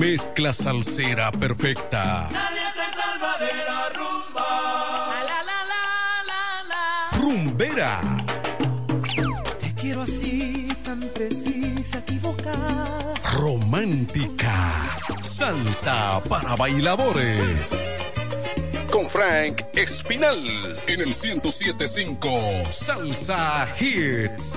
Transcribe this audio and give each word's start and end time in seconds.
Mezcla 0.00 0.54
salsera 0.54 1.30
perfecta. 1.30 2.30
La 2.32 2.50
letra 2.50 2.90
salvadera 2.90 3.88
rumba. 3.90 5.08
La, 5.26 5.42
la, 5.42 5.58
la, 6.70 7.18
Rumbera. 7.18 8.00
Te 9.60 9.74
quiero 9.74 10.00
así, 10.00 10.68
tan 10.82 11.00
precisa, 11.00 11.98
equivocada. 11.98 13.12
Romántica. 13.34 14.98
Salsa 15.20 16.22
para 16.30 16.56
bailadores. 16.56 17.74
Con 18.90 19.06
Frank 19.10 19.64
Espinal 19.74 20.42
en 20.86 21.00
el 21.02 21.08
1075 21.08 22.40
Salsa 22.70 23.68
Hits. 23.78 24.56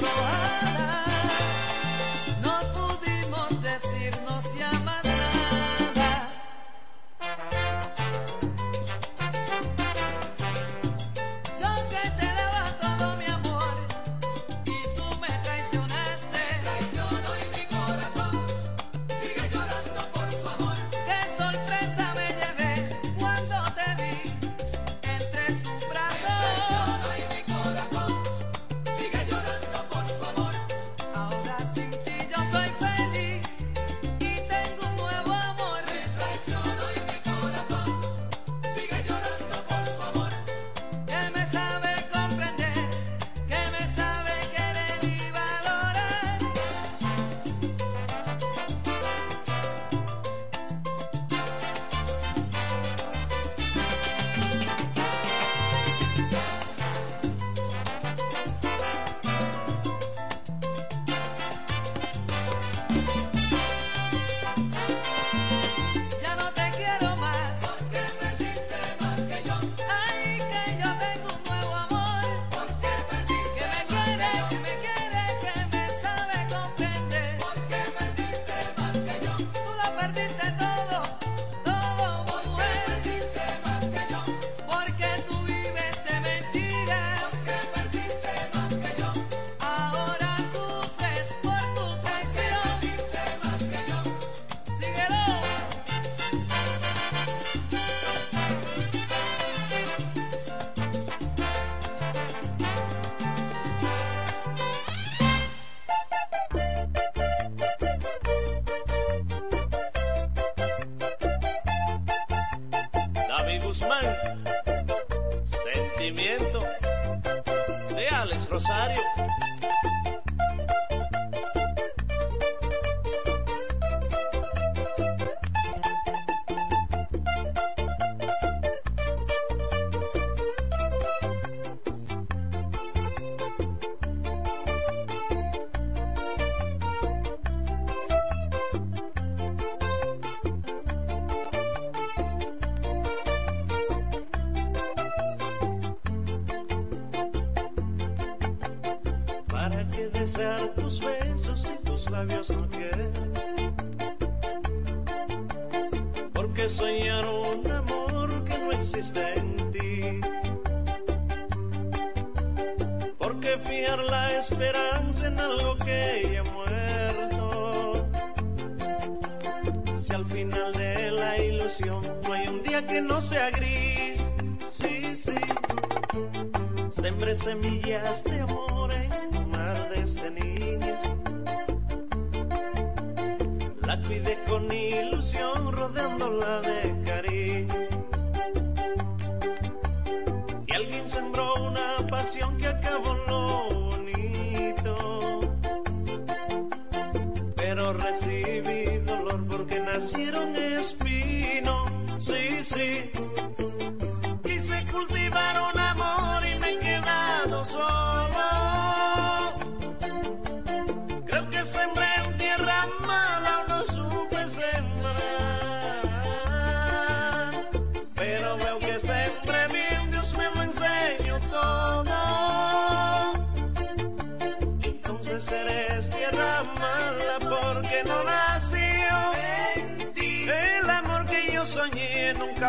robar. 0.00 0.31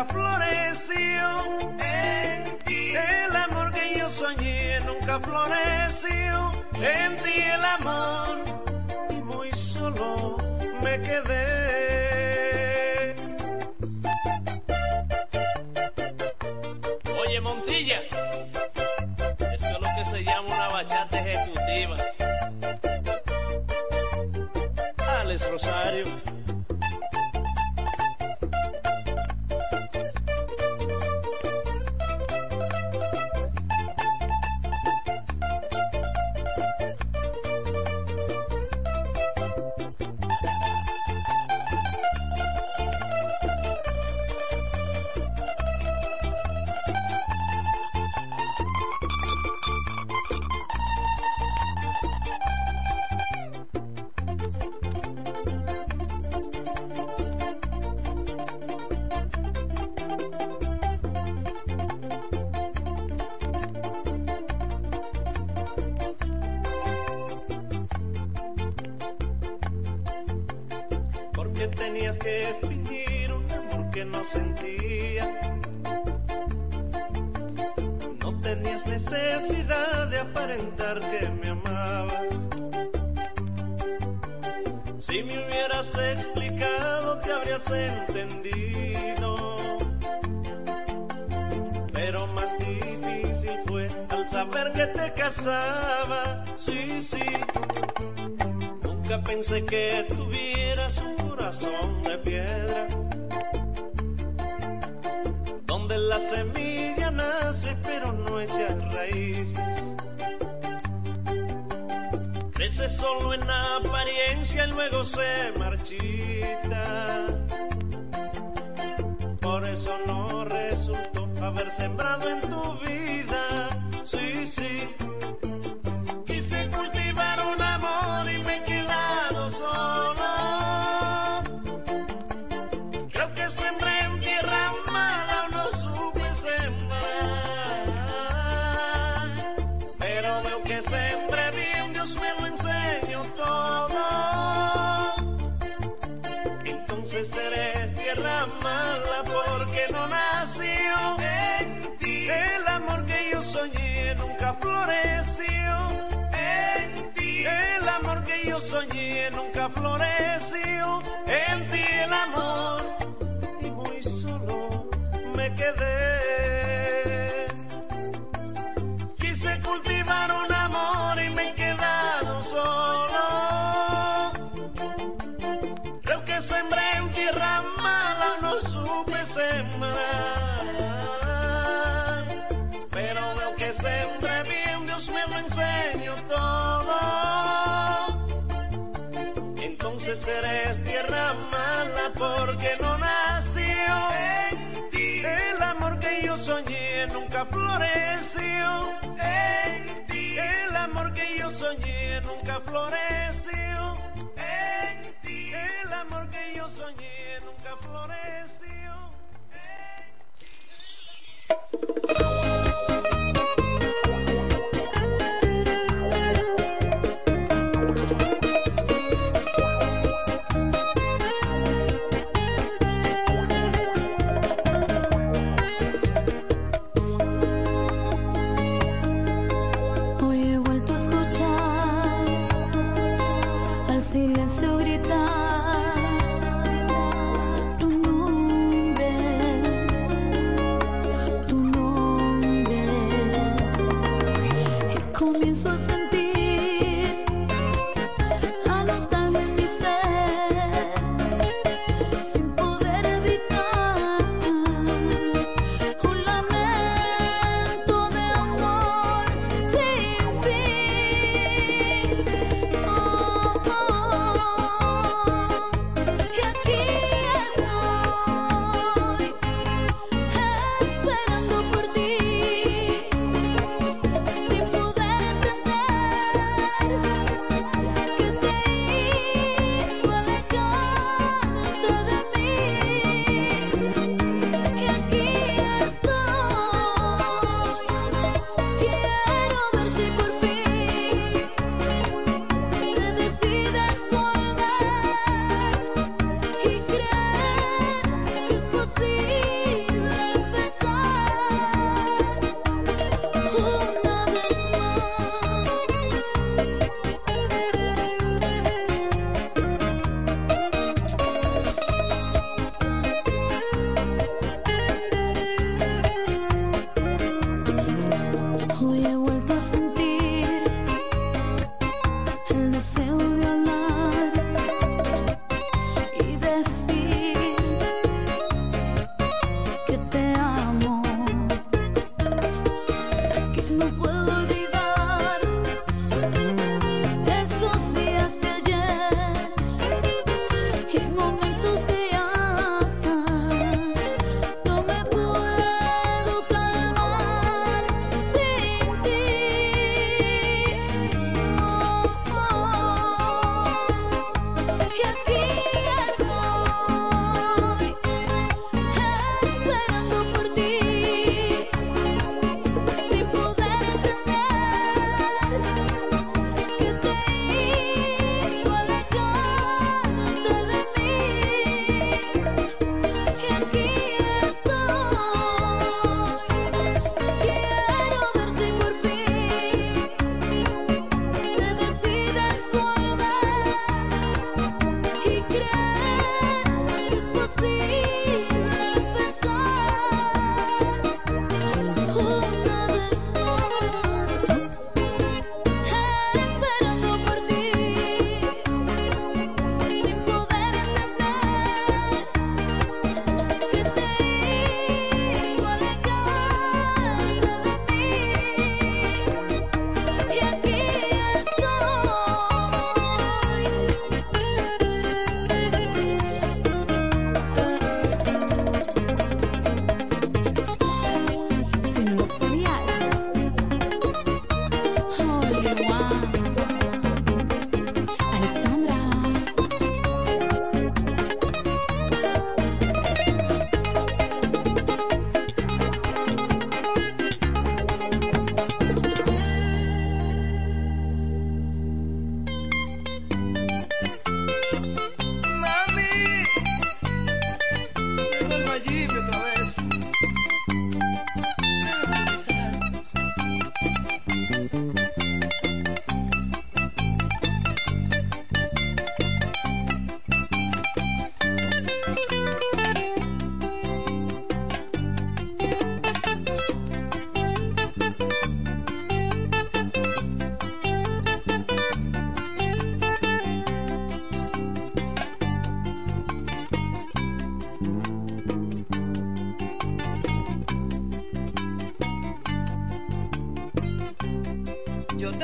nunca 0.04 0.12
floreció 0.12 1.70
en 1.80 2.58
ti. 2.64 2.94
El 2.94 3.36
amor 3.36 3.72
que 3.72 3.98
yo 3.98 4.10
soñé 4.10 4.80
nunca 4.80 5.20
floreció 5.20 6.52
en 6.74 7.16
ti. 7.22 7.40
El 7.40 7.64
amor 7.64 8.44
y 9.10 9.14
muy 9.22 9.50
solo 9.52 10.36
me 10.82 11.00
quedé. 11.00 12.03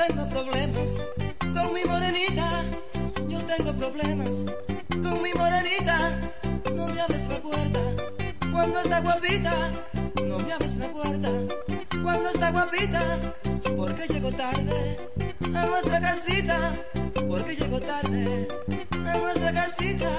tengo 0.07 0.27
problemas 0.29 1.03
con 1.53 1.73
mi 1.73 1.83
morenita. 1.85 2.47
Yo 3.27 3.39
tengo 3.45 3.73
problemas 3.73 4.45
con 5.03 5.21
mi 5.21 5.33
morenita. 5.33 5.97
No 6.75 6.87
me 6.87 7.01
abres 7.01 7.27
la 7.27 7.37
puerta 7.37 7.79
cuando 8.51 8.79
está 8.79 9.01
guapita. 9.01 9.53
No 10.27 10.39
me 10.39 10.53
abres 10.53 10.77
la 10.77 10.87
puerta 10.87 11.29
cuando 12.03 12.29
está 12.29 12.51
guapita. 12.51 13.03
Porque 13.75 14.07
llego 14.07 14.31
tarde 14.31 14.97
a 15.53 15.65
nuestra 15.65 16.01
casita. 16.01 16.57
Porque 17.27 17.55
llego 17.55 17.79
tarde 17.79 18.47
a 19.05 19.17
nuestra 19.17 19.53
casita. 19.53 20.09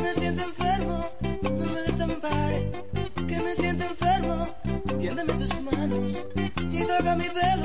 me 0.00 0.14
siento 0.14 0.42
enfermo, 0.42 1.04
no 1.42 1.50
me 1.50 1.82
desampare, 1.82 2.72
que 3.28 3.40
me 3.40 3.54
siento 3.54 3.84
enfermo, 3.84 4.48
tiéndeme 4.98 5.32
tus 5.34 5.60
manos 5.62 6.26
y 6.70 6.80
toca 6.84 7.16
mi 7.16 7.24
pelo. 7.24 7.59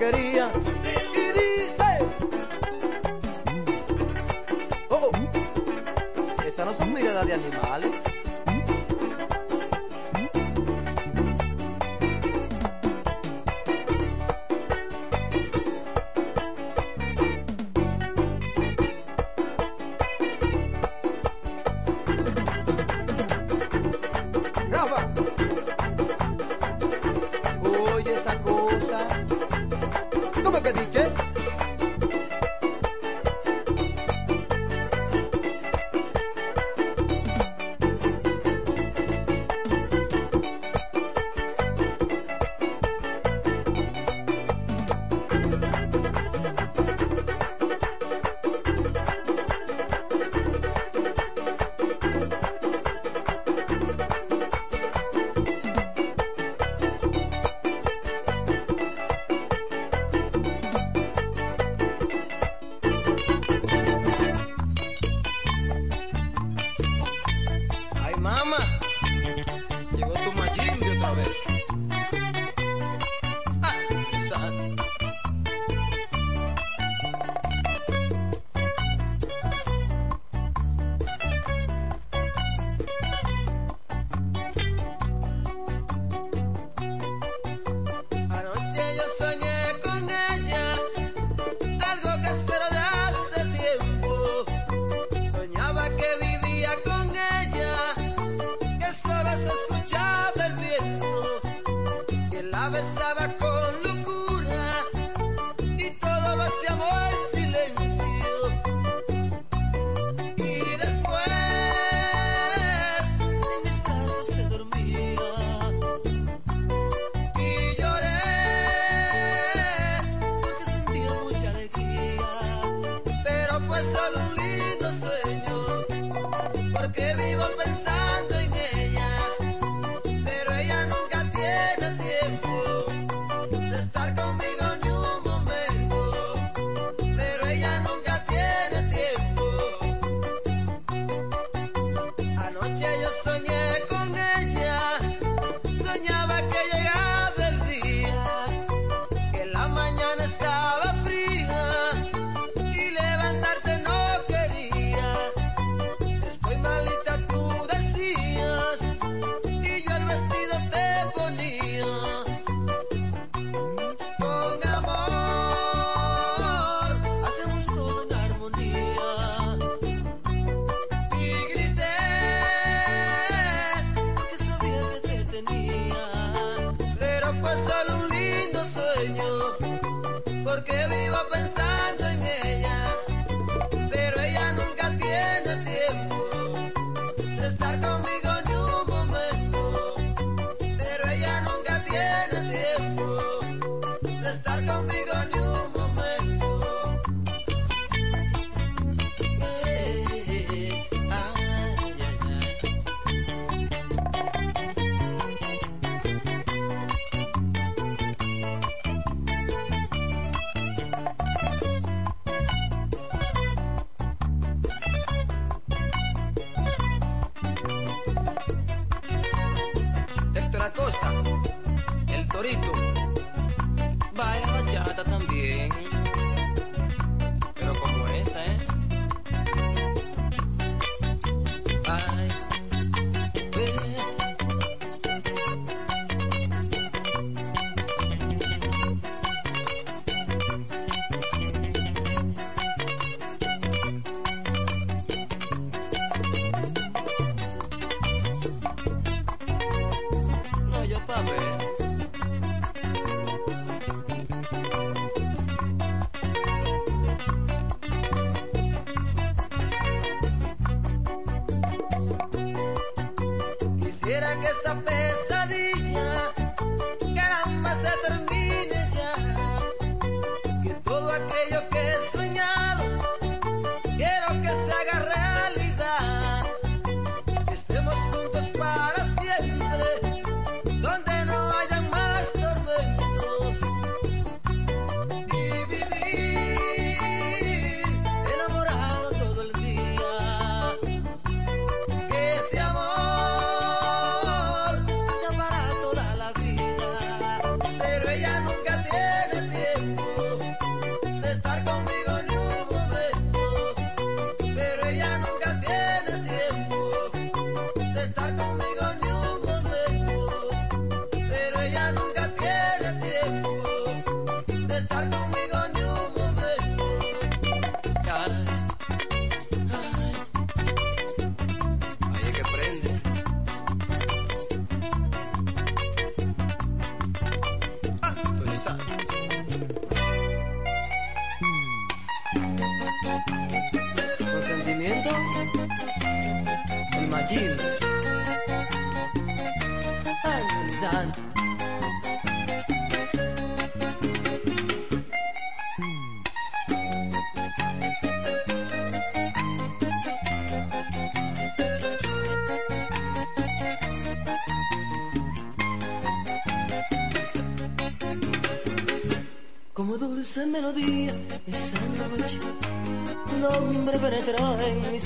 Porquería. 0.00 0.69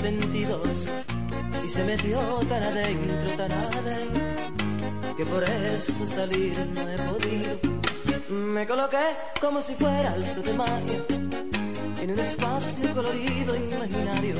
Sentidos 0.05 0.91
y 1.65 1.67
se 1.67 1.83
metió 1.83 2.19
tan 2.47 2.61
adentro, 2.61 3.37
tan 3.37 3.51
adentro, 3.51 5.15
que 5.17 5.25
por 5.25 5.43
eso 5.43 6.05
salir 6.05 6.55
no 6.75 6.81
he 6.91 6.97
podido. 7.09 7.51
Me 8.29 8.67
coloqué 8.67 9.05
como 9.41 9.63
si 9.63 9.73
fuera 9.73 10.11
alto 10.11 10.41
de 10.43 10.53
en 12.03 12.11
un 12.11 12.19
espacio 12.19 12.93
colorido 12.93 13.55
imaginario. 13.55 14.35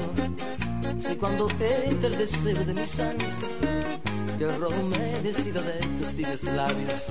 Si 0.97 1.15
cuando 1.15 1.47
entra 1.49 2.09
el 2.09 2.17
deseo 2.19 2.63
de 2.63 2.73
mis 2.75 3.01
robo 4.59 4.83
me 4.83 5.21
decido 5.23 5.63
de 5.63 5.79
tus 5.97 6.09
tibios 6.15 6.43
labios. 6.43 7.07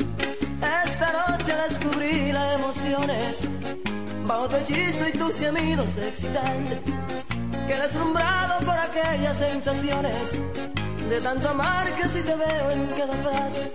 Esta 0.85 1.09
noche 1.27 1.53
descubrí 1.69 2.31
las 2.31 2.61
emociones 2.61 3.49
bajo 4.29 4.49
tu 4.49 4.57
hechizo 4.57 5.09
y 5.09 5.13
tus 5.19 5.41
gemidos 5.41 5.99
excitantes. 5.99 6.94
Que 7.75 7.81
deslumbrado 7.81 8.61
por 8.65 8.79
aquellas 8.79 9.37
sensaciones 9.37 10.33
de 11.09 11.21
tanto 11.21 11.49
amar 11.49 11.93
que 11.97 12.07
si 12.07 12.23
te 12.23 12.37
veo 12.37 12.71
en 12.71 12.87
cada 12.97 13.15
frase. 13.17 13.73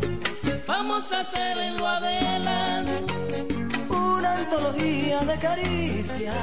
Vamos 0.66 1.12
a 1.12 1.20
hacer 1.20 1.58
en 1.58 1.78
lo 1.78 1.86
adelante, 1.86 3.04
Una 3.90 4.38
antología 4.38 5.20
de 5.20 5.38
caricias. 5.40 6.34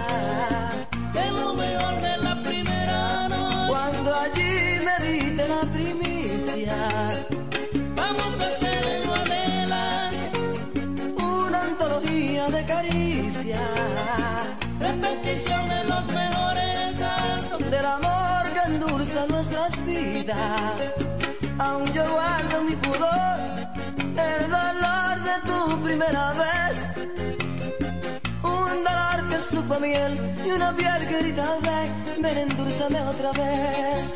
que 1.14 1.30
lo 1.30 1.54
mejor 1.54 2.00
de 2.02 2.16
la 2.18 2.40
primera 2.40 3.28
noche. 3.28 3.68
Cuando 3.68 4.14
allí 4.14 4.78
me 4.84 5.06
diste 5.06 5.48
la 5.48 5.62
primicia. 5.72 7.35
Vidas. 19.84 20.94
Aún 21.58 21.86
yo 21.92 22.04
guardo 22.10 22.62
mi 22.62 22.76
pudor, 22.76 23.38
el 24.28 24.50
dolor 24.50 25.14
de 25.28 25.36
tu 25.48 25.82
primera 25.82 26.32
vez. 26.32 26.74
Un 28.42 28.84
dolor 28.84 29.28
que 29.28 29.42
supo 29.42 29.80
miel 29.80 30.12
y 30.44 30.50
una 30.50 30.72
piel 30.72 31.06
que 31.08 31.18
grita 31.18 31.46
ven, 31.62 32.22
ven 32.22 32.38
endulzame 32.38 33.00
otra 33.00 33.32
vez. 33.32 34.14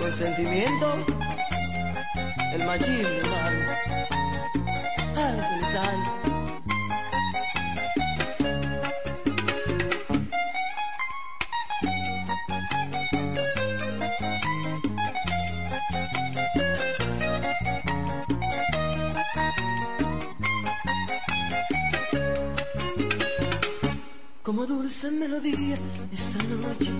Con 0.00 0.12
sentimiento, 0.12 0.86
el 2.52 2.66
machismo, 2.66 3.36
hermano. 3.46 3.90
Santo. 5.72 6.09
Melodía 25.20 25.76
esa 26.10 26.38
noche, 26.44 26.90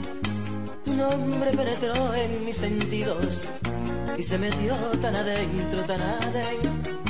tu 0.85 0.92
nombre 0.92 1.50
penetró 1.52 2.14
en 2.14 2.44
mis 2.44 2.56
sentidos 2.56 3.48
y 4.18 4.22
se 4.22 4.37
metió 4.37 4.76
tan 5.00 5.16
adentro, 5.16 5.83
tan 5.85 6.02
adentro, 6.02 7.02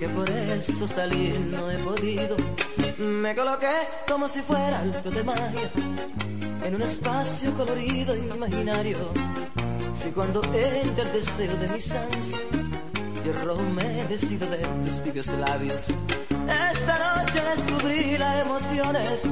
que 0.00 0.08
por 0.08 0.30
eso 0.30 0.88
salir 0.88 1.38
no 1.40 1.70
he 1.70 1.76
podido. 1.76 2.36
Me 2.96 3.34
coloqué 3.34 3.76
como 4.08 4.30
si 4.30 4.40
fuera 4.40 4.78
alto 4.78 5.10
de 5.10 5.22
magia 5.24 5.70
en 6.64 6.74
un 6.74 6.80
espacio 6.80 7.52
colorido 7.52 8.16
imaginario. 8.16 9.12
Si 9.92 10.10
cuando 10.10 10.42
entra 10.42 11.04
el 11.04 11.12
deseo 11.12 11.54
de 11.58 11.68
mis 11.68 11.92
ansias, 11.92 12.40
yo 13.22 13.32
rojo 13.44 13.62
me 13.74 14.06
decido 14.06 14.48
de 14.48 14.58
tus 14.82 15.02
tibios 15.02 15.26
labios. 15.28 15.88
Esta 16.72 16.94
noche 16.98 17.42
descubrí 17.44 18.16
las 18.16 18.46
emociones 18.46 19.28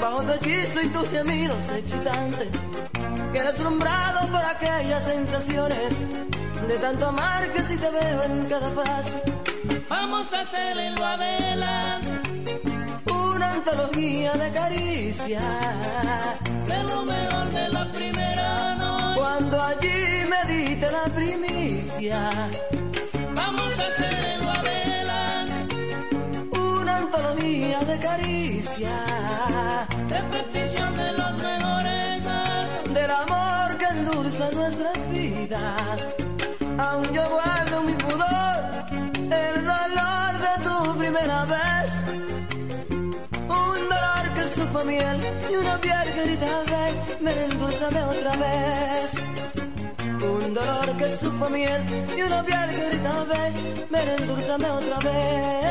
bajo 0.00 0.22
tu 0.22 0.32
hechizo 0.32 0.82
y 0.82 0.88
tus 0.88 1.10
gemidos 1.10 1.68
excitantes. 1.70 2.48
Que 3.32 3.42
deslumbrado 3.42 4.28
por 4.28 4.44
aquellas 4.44 5.04
sensaciones 5.04 6.06
de 6.68 6.78
tanto 6.78 7.06
amar 7.06 7.52
que 7.52 7.62
si 7.62 7.76
te 7.76 7.90
veo 7.90 8.22
en 8.24 8.46
cada 8.46 8.70
frase. 8.70 9.22
Vamos 9.88 10.32
a 10.32 10.40
hacer 10.40 10.78
en 10.78 10.94
lo 10.94 11.04
adelante, 11.04 12.60
Una 13.12 13.52
antología 13.52 14.32
de 14.32 14.52
caricias. 14.52 15.42
que 16.66 16.82
lo 16.82 17.04
mejor 17.04 17.48
de 17.52 17.68
la 17.68 17.92
primera 17.92 18.74
noche. 18.74 19.20
Cuando 19.20 19.62
allí 19.62 20.24
me 20.30 20.52
diste 20.52 20.90
la 20.90 21.04
primicia. 21.14 22.30
De 27.96 28.02
caricias. 28.02 28.90
repetición 30.08 30.94
de 30.96 31.12
los 31.12 31.36
mejores 31.42 32.26
actos. 32.26 32.94
del 32.94 33.10
amor 33.10 33.78
que 33.78 33.86
endulza 33.86 34.50
nuestras 34.52 35.10
vidas. 35.10 36.16
Aún 36.78 37.04
yo 37.12 37.22
guardo 37.28 37.82
mi 37.82 37.92
pudor, 37.92 38.58
el 39.44 39.64
dolor 39.72 40.32
de 40.46 40.54
tu 40.66 40.98
primera 40.98 41.44
vez. 41.44 41.90
Un 43.64 43.78
dolor 43.94 44.24
que 44.34 44.48
supo 44.48 44.84
miel 44.84 45.18
y 45.50 45.56
una 45.56 45.76
piel 45.78 46.06
que 46.14 46.22
grita 46.26 46.52
ven, 46.72 46.94
ven, 47.24 47.38
endulzame 47.50 48.00
otra 48.02 48.36
vez. 48.36 49.10
Un 50.22 50.54
dolor 50.54 50.96
que 50.98 51.10
supo 51.10 51.48
miel 51.50 51.82
y 52.16 52.22
una 52.22 52.42
piel 52.42 52.68
que 52.76 52.88
grita 52.88 53.24
ven, 53.32 53.52
ven, 53.90 54.08
endulzame 54.18 54.70
otra 54.70 54.98
vez. 54.98 55.66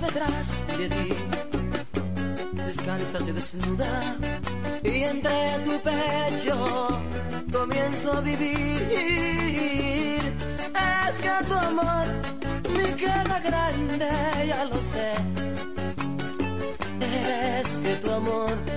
detrás 0.00 0.56
de 0.78 0.88
ti. 0.88 1.14
Descansas 2.52 3.28
y 3.28 3.32
desnuda 3.32 4.16
y 4.82 5.02
entre 5.04 5.58
tu 5.64 5.80
pecho 5.80 7.00
comienzo 7.52 8.12
a 8.12 8.20
vivir. 8.20 8.78
Es 11.08 11.20
que 11.20 11.30
tu 11.48 11.54
amor 11.54 12.06
me 12.76 12.94
queda 12.94 13.40
grande, 13.40 14.08
ya 14.46 14.64
lo 14.66 14.82
sé. 14.82 15.12
Es 17.60 17.78
que 17.78 17.94
tu 17.96 18.12
amor 18.12 18.67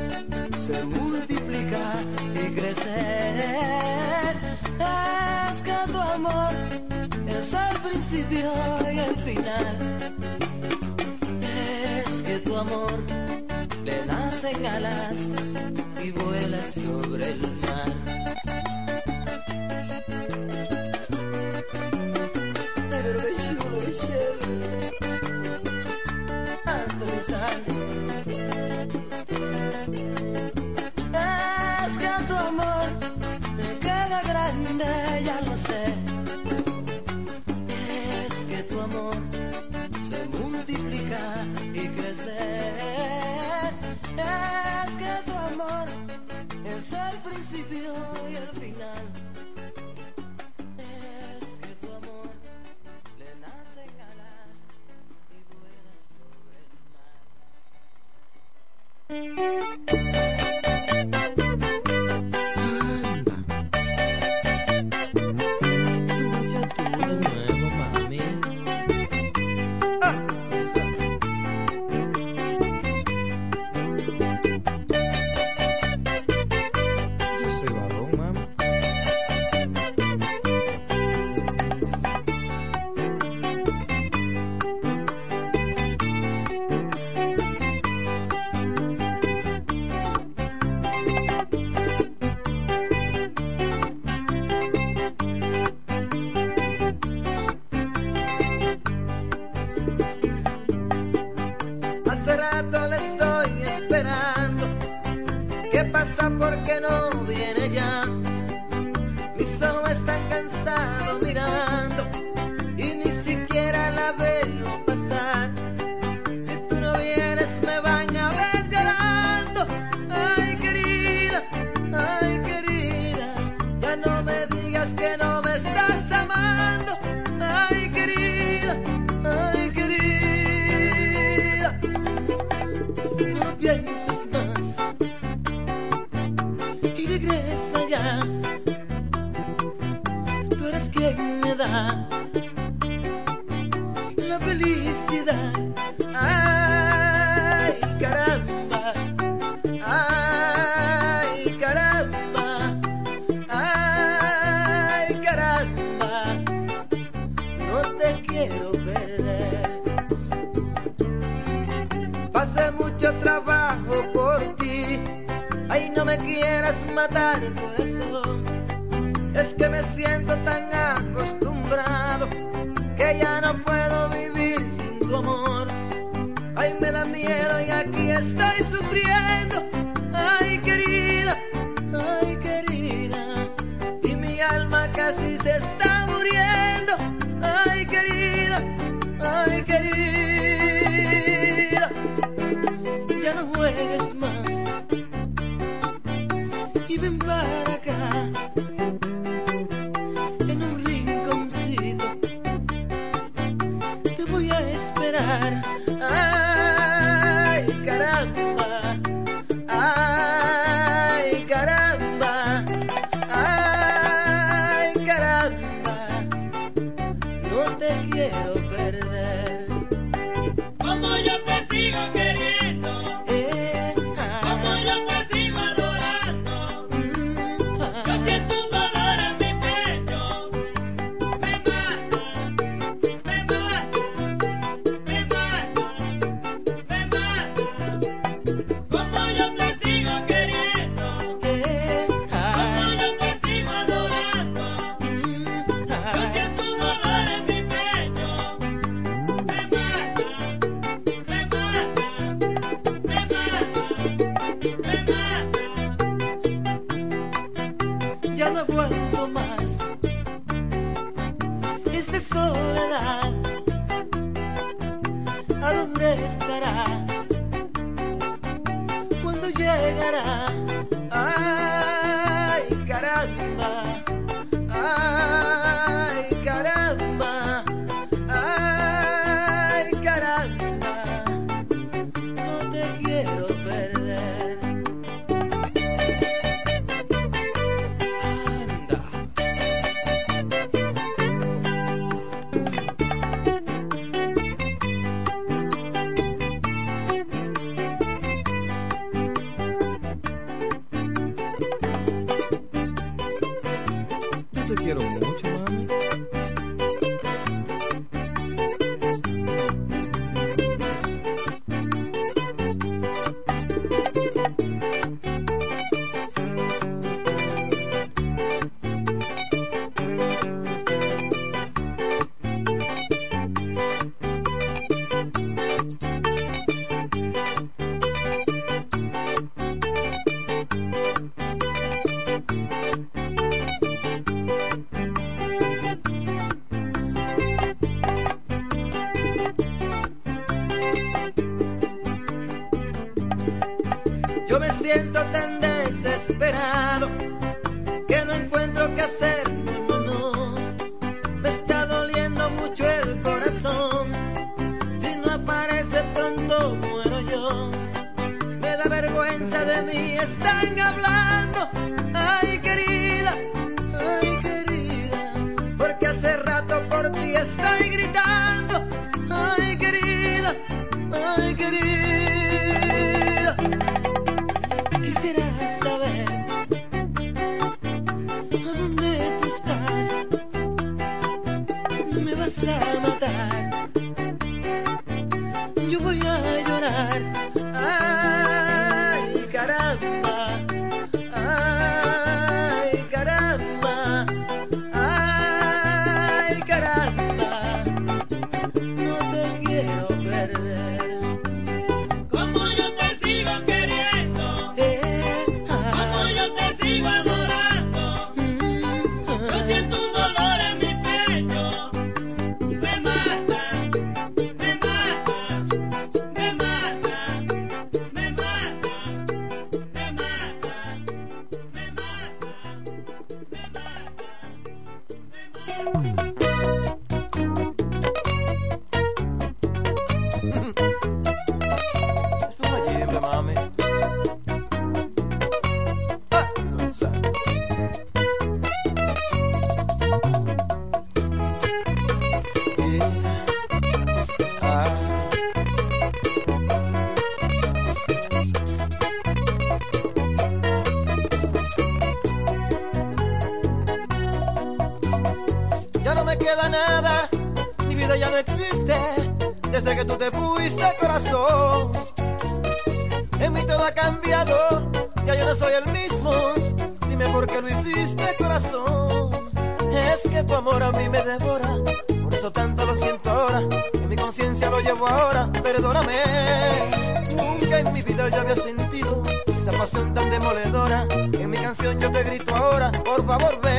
yo 478.17 478.41
había 478.41 478.55
sentido 478.55 479.23
esa 479.47 479.71
pasión 479.71 480.13
tan 480.13 480.29
demoledora. 480.29 481.07
En 481.11 481.49
mi 481.49 481.57
canción 481.57 481.99
yo 481.99 482.11
te 482.11 482.23
grito 482.23 482.53
ahora, 482.53 482.91
por 482.91 483.25
favor 483.25 483.59
ven. 483.61 483.73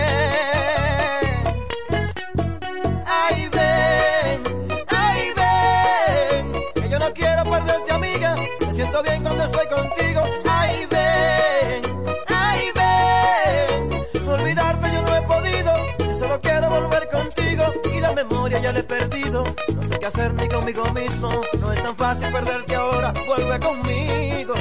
Ay, 3.06 3.48
ven, 3.52 4.42
ay, 4.88 5.32
ven. 5.36 6.62
Que 6.74 6.88
yo 6.88 6.98
no 6.98 7.12
quiero 7.12 7.44
perderte, 7.44 7.92
amiga. 7.92 8.36
Me 8.66 8.72
siento 8.72 9.02
bien 9.02 9.22
cuando 9.22 9.44
estoy 9.44 9.66
contigo. 9.66 10.22
Ay, 10.50 10.86
ven, 10.90 11.82
ay, 12.28 12.70
ven. 12.74 14.28
Olvidarte 14.28 14.92
yo 14.94 15.02
no 15.02 15.14
he 15.14 15.22
podido. 15.22 15.72
Yo 15.98 16.14
solo 16.14 16.40
quiero 16.40 16.70
volver 16.70 17.08
contigo. 17.10 17.64
Y 17.94 18.00
la 18.00 18.12
memoria 18.12 18.58
ya 18.60 18.72
la 18.72 18.78
he 18.78 18.82
perdido. 18.82 19.44
No 19.74 19.86
sé 19.86 19.98
qué 19.98 20.06
hacer 20.06 20.32
ni 20.34 20.48
conmigo 20.48 20.90
mismo 20.92 21.42
tan 21.82 21.96
fácil 21.96 22.32
perderte 22.32 22.74
ahora, 22.74 23.12
vuelve 23.26 23.58
conmigo. 23.58 24.54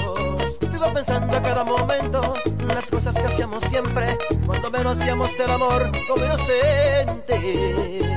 Vivo 0.71 0.93
pensando 0.93 1.37
a 1.37 1.41
cada 1.41 1.63
momento 1.63 2.33
las 2.67 2.89
cosas 2.89 3.15
que 3.15 3.27
hacíamos 3.27 3.63
siempre, 3.65 4.17
cuando 4.45 4.71
menos 4.71 4.99
hacíamos 4.99 5.39
el 5.39 5.51
amor 5.51 5.91
como 6.07 6.25
inocentes. 6.25 8.10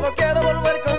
no 0.00 0.14
quiero 0.14 0.42
volver 0.42 0.80
con 0.82 0.89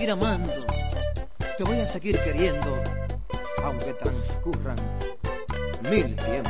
seguir 0.00 0.12
amando, 0.12 0.50
te 1.58 1.64
voy 1.64 1.78
a 1.78 1.84
seguir 1.84 2.18
queriendo, 2.20 2.82
aunque 3.62 3.92
transcurran 3.92 4.76
mil 5.90 6.16
tiempos. 6.16 6.49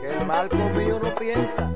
que 0.00 0.08
el 0.08 0.26
mal 0.26 0.48
conmigo 0.48 1.00
no 1.02 1.14
piensa. 1.14 1.70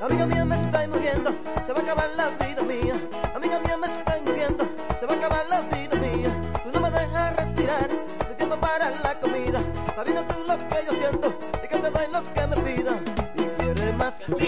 Amiga 0.00 0.26
mía, 0.26 0.44
me 0.44 0.56
estoy 0.56 0.88
muriendo, 0.88 1.34
se 1.66 1.72
va 1.72 1.80
a 1.80 1.82
acabar 1.82 2.10
la 2.16 2.28
vida 2.30 2.62
mía. 2.62 3.00
Amiga 3.34 3.60
mía, 3.60 3.76
me 3.76 3.86
estoy 3.86 4.20
muriendo, 4.22 4.66
se 4.98 5.06
va 5.06 5.14
a 5.14 5.16
acabar 5.16 5.46
la 5.48 5.60
vida 5.60 5.94
mía. 5.96 6.32
Tú 6.64 6.70
no 6.72 6.80
me 6.80 6.90
dejas 6.90 7.36
respirar, 7.36 7.88
de 7.88 8.34
tiempo 8.34 8.56
para 8.56 8.90
la 8.90 9.20
comida. 9.20 9.62
Sabiendo 9.94 10.22
tú 10.24 10.34
lo 10.46 10.58
que 10.58 10.86
yo 10.86 10.92
siento, 10.92 11.32
y 11.62 11.68
que 11.68 11.76
te 11.78 11.90
doy 11.90 12.06
lo 12.12 12.22
que 12.22 12.46
me 12.46 12.56
pidas. 12.62 13.00
Y 13.36 13.42
quieres 13.62 13.96
más, 13.96 14.22
por 14.24 14.38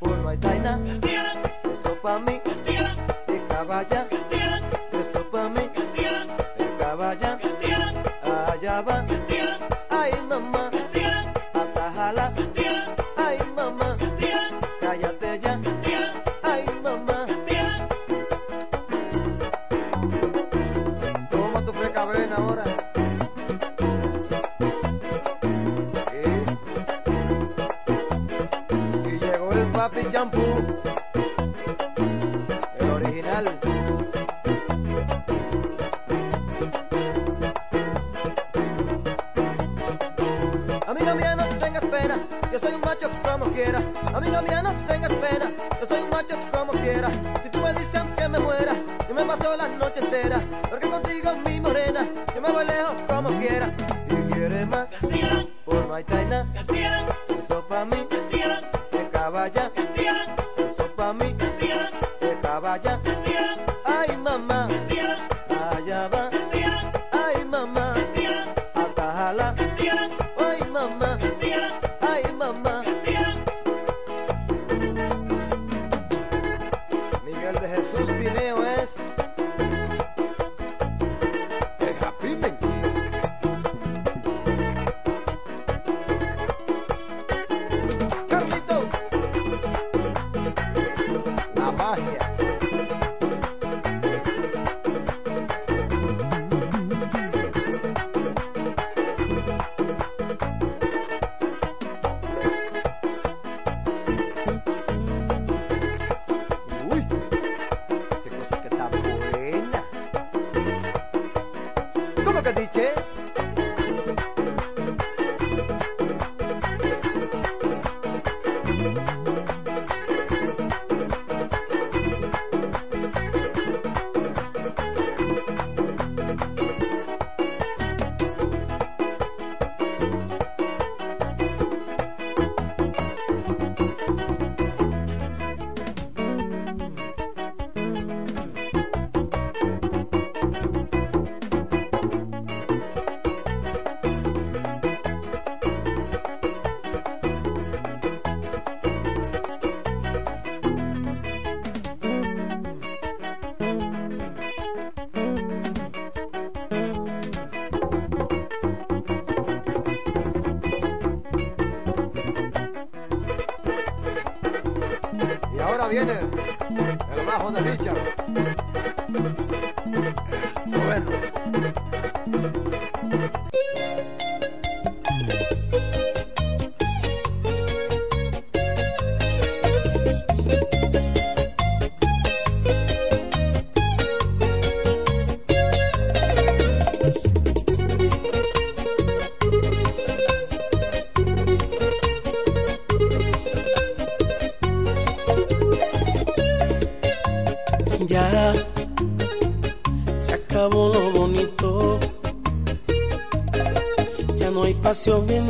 pues 0.00 0.18
no 0.18 0.28
hay 0.28 0.38
taina, 0.38 0.80
eso 1.72 1.96
pa' 2.02 2.18
mí, 2.18 2.40
y 3.28 3.38
caballa. 3.48 4.08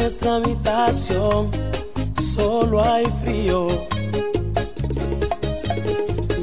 Nuestra 0.08 0.36
habitación, 0.36 1.50
solo 2.34 2.82
hay 2.82 3.04
frío. 3.22 3.68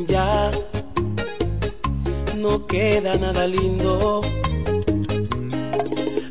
Ya 0.06 0.52
no 2.36 2.68
queda 2.68 3.16
nada 3.16 3.48
lindo. 3.48 4.22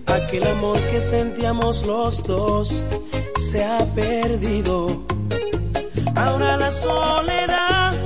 Aquel 0.06 0.46
amor 0.46 0.78
que 0.92 1.00
sentíamos 1.00 1.84
los 1.86 2.22
dos 2.22 2.84
se 3.50 3.64
ha 3.64 3.78
perdido. 3.96 5.04
Ahora 6.14 6.56
la 6.56 6.70
soledad 6.70 8.00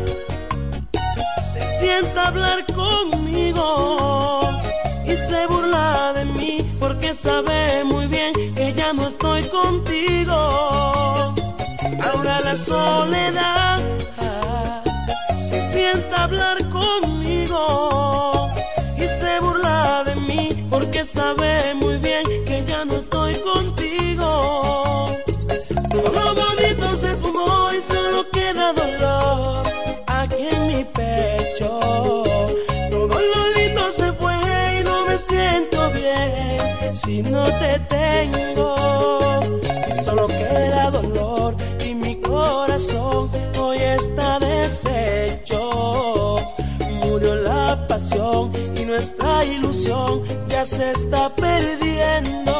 se 1.42 1.66
sienta 1.66 2.22
a 2.22 2.28
hablar 2.28 2.64
conmigo 2.74 4.40
y 5.04 5.14
se 5.16 5.46
burla 5.48 6.14
de 6.14 6.17
porque 6.88 7.14
sabe 7.14 7.84
muy 7.84 8.06
bien 8.06 8.32
que 8.54 8.72
ya 8.72 8.94
no 8.94 9.08
estoy 9.08 9.42
contigo. 9.44 10.34
Ahora 12.06 12.40
la 12.40 12.56
soledad 12.56 13.78
ah, 14.18 14.82
se 15.36 15.62
sienta 15.62 16.16
a 16.16 16.24
hablar 16.24 16.56
conmigo 16.70 18.50
y 18.96 19.06
se 19.20 19.40
burla 19.40 20.02
de 20.06 20.14
mí 20.28 20.66
porque 20.70 21.04
sabe 21.04 21.74
muy 21.74 21.98
bien 21.98 22.24
que 22.46 22.64
ya 22.66 22.86
no 22.86 22.96
estoy 22.96 23.34
contigo. 23.34 23.77
Si 37.18 37.30
no 37.30 37.44
te 37.44 37.78
tengo. 37.88 38.74
Y 39.88 39.92
solo 40.04 40.26
queda 40.26 40.90
dolor 40.90 41.56
y 41.84 41.94
mi 41.94 42.20
corazón 42.20 43.28
hoy 43.60 43.78
está 43.78 44.38
deshecho. 44.38 46.36
Murió 47.02 47.34
la 47.36 47.86
pasión 47.88 48.52
y 48.76 48.84
nuestra 48.84 49.44
ilusión 49.44 50.22
ya 50.48 50.64
se 50.64 50.92
está 50.92 51.34
perdiendo. 51.34 52.54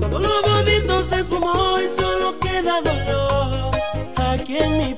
Todo 0.00 0.18
lo 0.18 0.42
bonito 0.50 1.02
se 1.02 1.16
esfumó 1.20 1.78
y 1.80 1.88
solo 2.00 2.38
queda 2.40 2.80
dolor 2.80 3.70
aquí 4.32 4.56
en 4.56 4.78
mi 4.78 4.94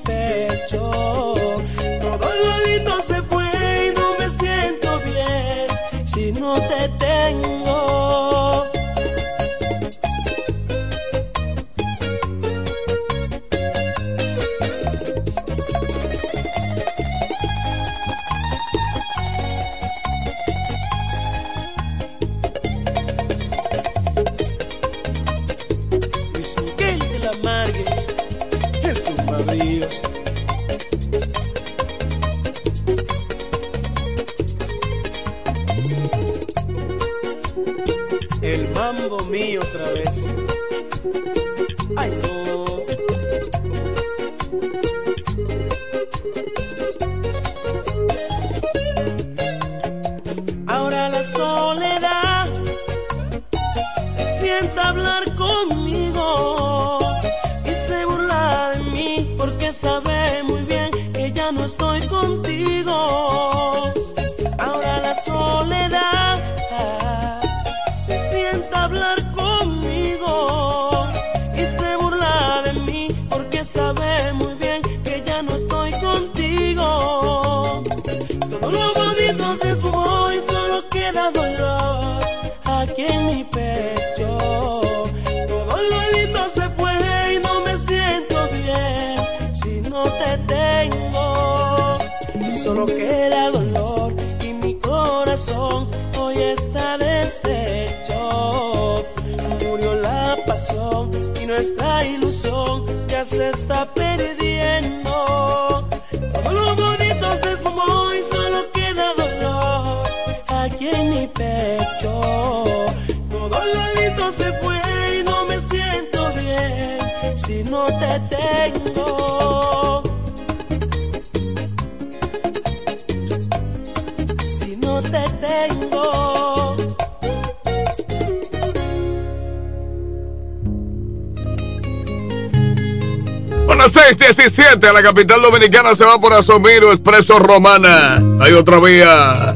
a 134.89 134.93
la 134.93 135.03
capital 135.03 135.43
dominicana 135.43 135.95
se 135.95 136.05
va 136.05 136.21
por 136.21 136.33
Asomiro, 136.33 136.93
Expreso 136.93 137.39
Romana. 137.39 138.23
Hay 138.41 138.53
otra 138.53 138.79
vía. 138.79 139.55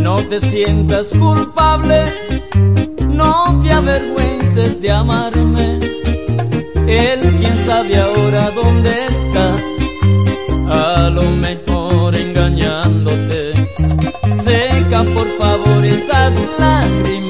No 0.00 0.16
te 0.28 0.40
sientas 0.40 1.08
culpable, 1.08 2.04
no 3.08 3.60
te 3.62 3.72
avergüences 3.72 4.80
de 4.80 4.90
amarme. 4.90 5.78
Él 6.86 7.20
quien 7.38 7.56
sabe 7.66 7.98
ahora 7.98 8.50
dónde 8.50 9.04
está, 9.06 9.54
a 11.04 11.10
lo 11.10 11.22
mejor 11.22 12.16
engañándote. 12.16 13.52
Seca 14.44 15.02
por 15.14 15.28
favor 15.38 15.53
as 16.10 16.34
lágrimas. 16.58 17.23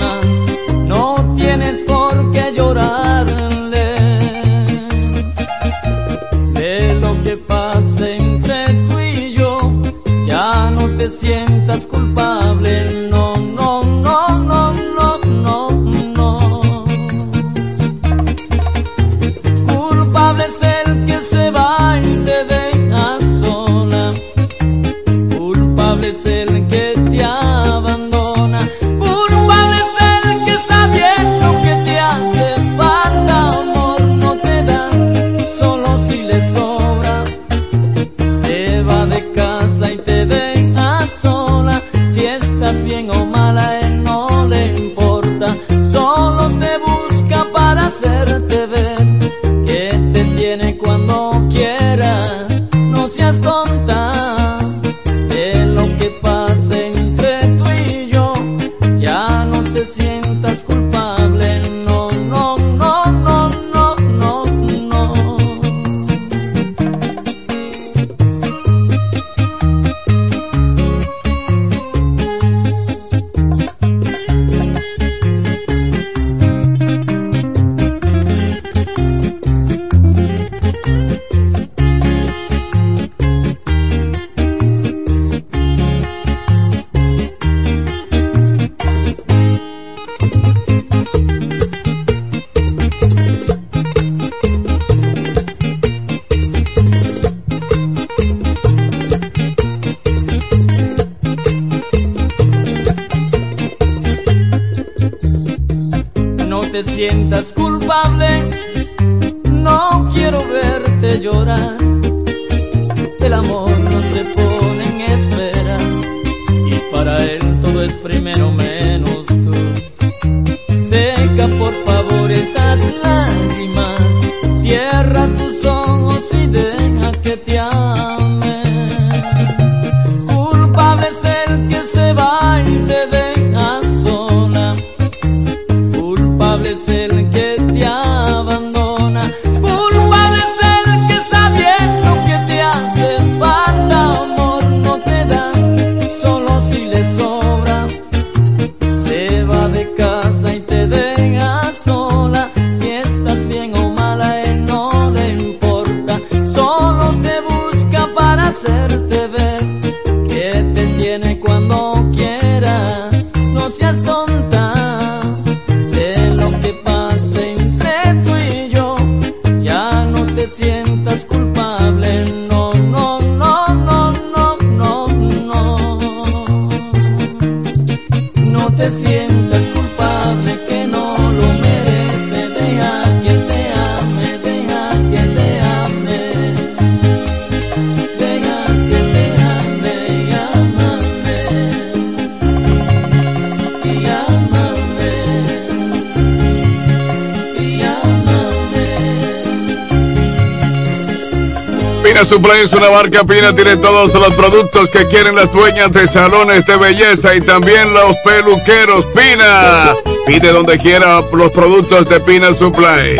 Es 202.65 202.73
una 202.73 202.91
marca 202.91 203.25
Pina, 203.25 203.55
tiene 203.55 203.77
todos 203.77 204.15
los 204.15 204.33
productos 204.33 204.91
que 204.91 205.07
quieren 205.09 205.37
las 205.37 205.53
dueñas 205.53 205.93
de 205.93 206.09
salones 206.09 206.65
de 206.65 206.77
belleza 206.79 207.35
y 207.35 207.41
también 207.43 207.93
los 207.93 208.17
peluqueros 208.25 209.05
Pina. 209.15 209.95
Pide 210.27 210.51
donde 210.51 210.79
quiera 210.79 211.21
los 211.31 211.53
productos 211.53 212.09
de 212.09 212.21
Pina 212.21 212.55
Supply. 212.55 213.17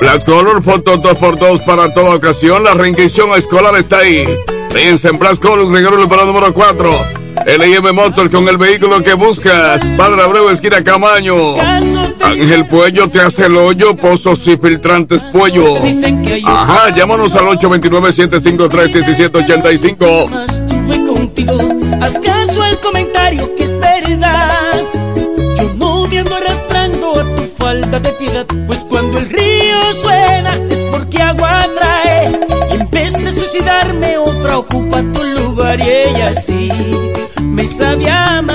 Black 0.00 0.24
Color, 0.26 0.62
fotos 0.62 0.98
2x2 0.98 1.64
para 1.64 1.94
toda 1.94 2.16
ocasión. 2.16 2.62
La 2.62 2.74
reinscripción 2.74 3.30
escolar 3.30 3.74
está 3.76 4.00
ahí. 4.00 4.24
Fíjense 4.70 5.08
en 5.08 5.18
Black 5.18 5.38
Color, 5.38 5.72
regalo 5.72 6.06
para 6.06 6.26
número 6.26 6.52
4. 6.52 6.90
LIM 7.46 7.94
Motor 7.94 8.30
con 8.30 8.46
el 8.48 8.58
vehículo 8.58 9.02
que 9.02 9.14
buscas. 9.14 9.82
Padre 9.96 10.22
Abreu, 10.22 10.50
esquina 10.50 10.84
Camaño. 10.84 11.54
Ángel 12.24 12.66
Puello 12.66 13.08
te 13.08 13.20
hace 13.20 13.46
el 13.46 13.56
hoyo, 13.56 13.94
pozos 13.94 14.44
y 14.46 14.56
filtrantes 14.56 15.22
Puello. 15.32 15.76
Ajá, 16.46 16.90
llámanos 16.94 17.34
al 17.34 17.46
829-753-1785. 17.58 20.44
Estuve 20.48 21.04
contigo, 21.06 21.58
haz 22.00 22.18
caso 22.18 22.62
al 22.62 22.80
comentario 22.80 23.54
que 23.54 23.64
es 23.64 23.78
verdad. 23.78 24.82
Yo 25.58 25.70
no 25.76 26.06
me 26.08 26.18
ando 26.18 26.36
arrastrando 26.36 27.20
a 27.20 27.24
tu 27.36 27.42
falta 27.58 28.00
de 28.00 28.08
piedad, 28.10 28.46
pues 28.66 28.78
cuando 28.88 29.18
el 29.18 29.28
río 29.28 29.92
suena 30.00 30.58
es 30.70 30.80
porque 30.90 31.20
agua 31.20 31.66
trae. 31.76 32.40
Y 32.70 32.74
en 32.74 32.88
vez 32.90 33.12
de 33.12 33.30
suicidarme, 33.32 34.16
otra 34.16 34.56
ocupa 34.58 35.02
tu 35.12 35.22
lugar 35.24 35.78
y 35.78 35.82
ella 35.90 36.32
sí 36.32 36.70
me 37.42 37.66
sabe 37.66 38.08
amar. 38.10 38.53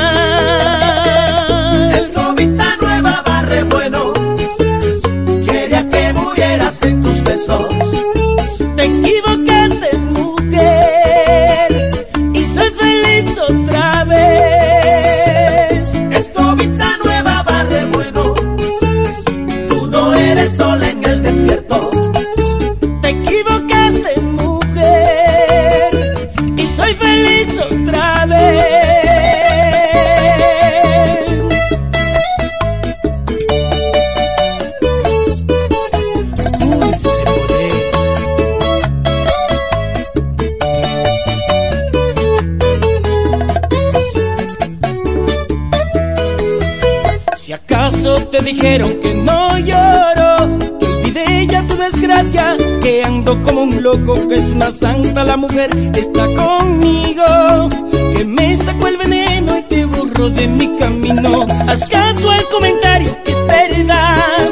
Está 56.00 56.26
conmigo, 56.34 57.70
que 58.16 58.24
me 58.24 58.56
sacó 58.56 58.88
el 58.88 58.98
veneno 58.98 59.58
y 59.58 59.62
te 59.64 59.86
borró 59.86 60.30
de 60.30 60.48
mi 60.48 60.76
camino. 60.78 61.46
Haz 61.68 61.84
caso 61.90 62.32
al 62.32 62.48
comentario, 62.48 63.18
que 63.24 63.32
es 63.32 63.48
verdad. 63.48 64.50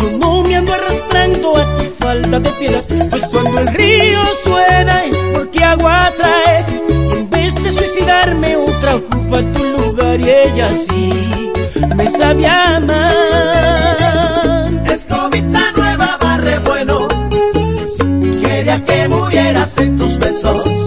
Yo 0.00 0.18
no 0.18 0.42
me 0.42 0.56
ando 0.56 0.72
arrastrando 0.72 1.56
a 1.56 1.76
tu 1.76 1.84
falta 1.84 2.40
de 2.40 2.50
piedad, 2.52 2.84
pues 3.10 3.22
cuando 3.28 3.60
el 3.60 3.68
río 3.68 4.20
suena 4.44 5.04
es 5.04 5.16
porque 5.34 5.62
agua 5.62 6.10
trae. 6.16 6.64
Y 6.88 7.12
en 7.12 7.30
vez 7.30 7.54
de 7.62 7.70
suicidarme, 7.70 8.56
otra 8.56 8.96
ocupa 8.96 9.42
tu 9.52 9.64
lugar 9.64 10.20
y 10.20 10.30
ella 10.30 10.68
sí 10.74 11.52
me 11.96 12.08
sabe 12.08 12.46
amar. 12.46 13.11
Besos. 20.42 20.81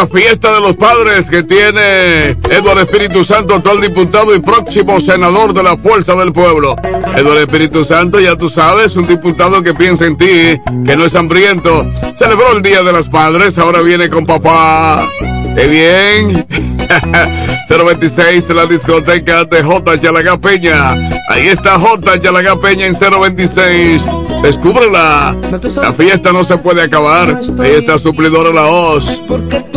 La 0.00 0.06
fiesta 0.06 0.54
de 0.54 0.60
los 0.60 0.76
padres 0.76 1.28
que 1.28 1.42
tiene 1.42 2.30
Eduardo 2.50 2.80
Espíritu 2.80 3.22
Santo, 3.22 3.56
actual 3.56 3.82
diputado 3.82 4.34
y 4.34 4.40
próximo 4.40 4.98
senador 4.98 5.52
de 5.52 5.62
la 5.62 5.76
Fuerza 5.76 6.14
del 6.14 6.32
Pueblo. 6.32 6.74
Eduardo 7.14 7.40
Espíritu 7.40 7.84
Santo, 7.84 8.18
ya 8.18 8.34
tú 8.34 8.48
sabes, 8.48 8.96
un 8.96 9.06
diputado 9.06 9.62
que 9.62 9.74
piensa 9.74 10.06
en 10.06 10.16
ti, 10.16 10.58
que 10.86 10.96
no 10.96 11.04
es 11.04 11.14
hambriento. 11.14 11.86
Celebró 12.16 12.56
el 12.56 12.62
Día 12.62 12.82
de 12.82 12.94
las 12.94 13.10
Padres, 13.10 13.58
ahora 13.58 13.82
viene 13.82 14.08
con 14.08 14.24
papá. 14.24 15.06
¡Qué 15.54 15.68
bien! 15.68 16.46
026 17.68 18.48
la 18.50 18.66
discoteca 18.66 19.44
de 19.44 19.62
J. 19.62 19.94
Yalagá 19.96 20.38
Peña. 20.38 20.92
Ahí 21.28 21.48
está 21.48 21.78
J. 21.78 22.16
Yalagá 22.16 22.58
Peña 22.58 22.86
en 22.86 22.96
026. 22.98 24.02
Descúbrela. 24.42 25.36
La 25.82 25.92
fiesta 25.92 26.32
no 26.32 26.42
se 26.42 26.56
puede 26.56 26.82
acabar. 26.82 27.40
Ahí 27.60 27.72
está 27.72 27.98
Suplidora 27.98 28.50
La 28.50 28.66
Hoz. 28.66 29.22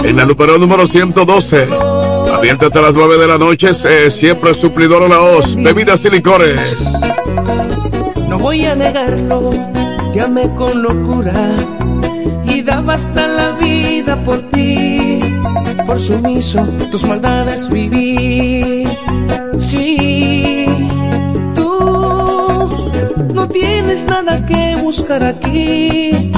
En 0.04 0.18
la 0.18 0.26
número 0.26 0.58
número 0.58 0.86
112. 0.88 1.68
Abierta 2.34 2.66
hasta 2.68 2.82
las 2.82 2.94
9 2.94 3.18
de 3.18 3.28
la 3.28 3.38
noche. 3.38 3.72
eh, 3.86 4.12
siempre 4.12 4.54
Suplidora 4.54 5.08
La 5.08 5.22
Hoz. 5.22 5.56
Bebidas 5.56 6.04
y 6.06 6.10
licores. 6.10 6.76
No 8.28 8.38
voy 8.38 8.66
a 8.66 8.76
negarlo, 8.76 9.50
te 10.14 10.22
amé 10.22 10.54
con 10.56 10.82
locura 10.82 11.34
y 12.46 12.62
daba 12.62 12.96
hasta 12.96 13.28
la 13.28 13.52
vida 13.52 14.16
por 14.26 14.42
ti. 14.50 15.20
Por 15.86 16.00
sumiso, 16.00 16.64
tus 16.92 17.04
maldades 17.06 17.70
viví. 17.70 18.86
Sí, 19.60 20.66
tú 21.56 22.70
no 23.34 23.48
tienes 23.48 24.04
nada 24.06 24.46
que 24.46 24.76
buscar 24.82 25.24
aquí. 25.24 26.32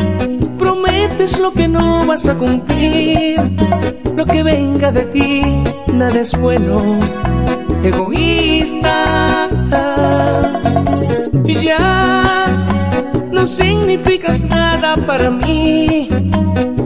Prometes 0.66 1.40
lo 1.40 1.54
que 1.54 1.68
no 1.68 2.08
vas 2.08 2.28
a 2.28 2.34
cumplir. 2.34 3.38
Lo 4.16 4.26
que 4.26 4.42
venga 4.42 4.92
de 4.92 5.06
ti, 5.06 5.42
nada 5.94 6.20
es 6.22 6.32
bueno. 6.40 6.98
Egoísta 7.84 8.96
ya 11.66 12.46
no 13.32 13.46
significas 13.46 14.44
nada 14.46 14.96
para 14.96 15.30
mí. 15.30 16.08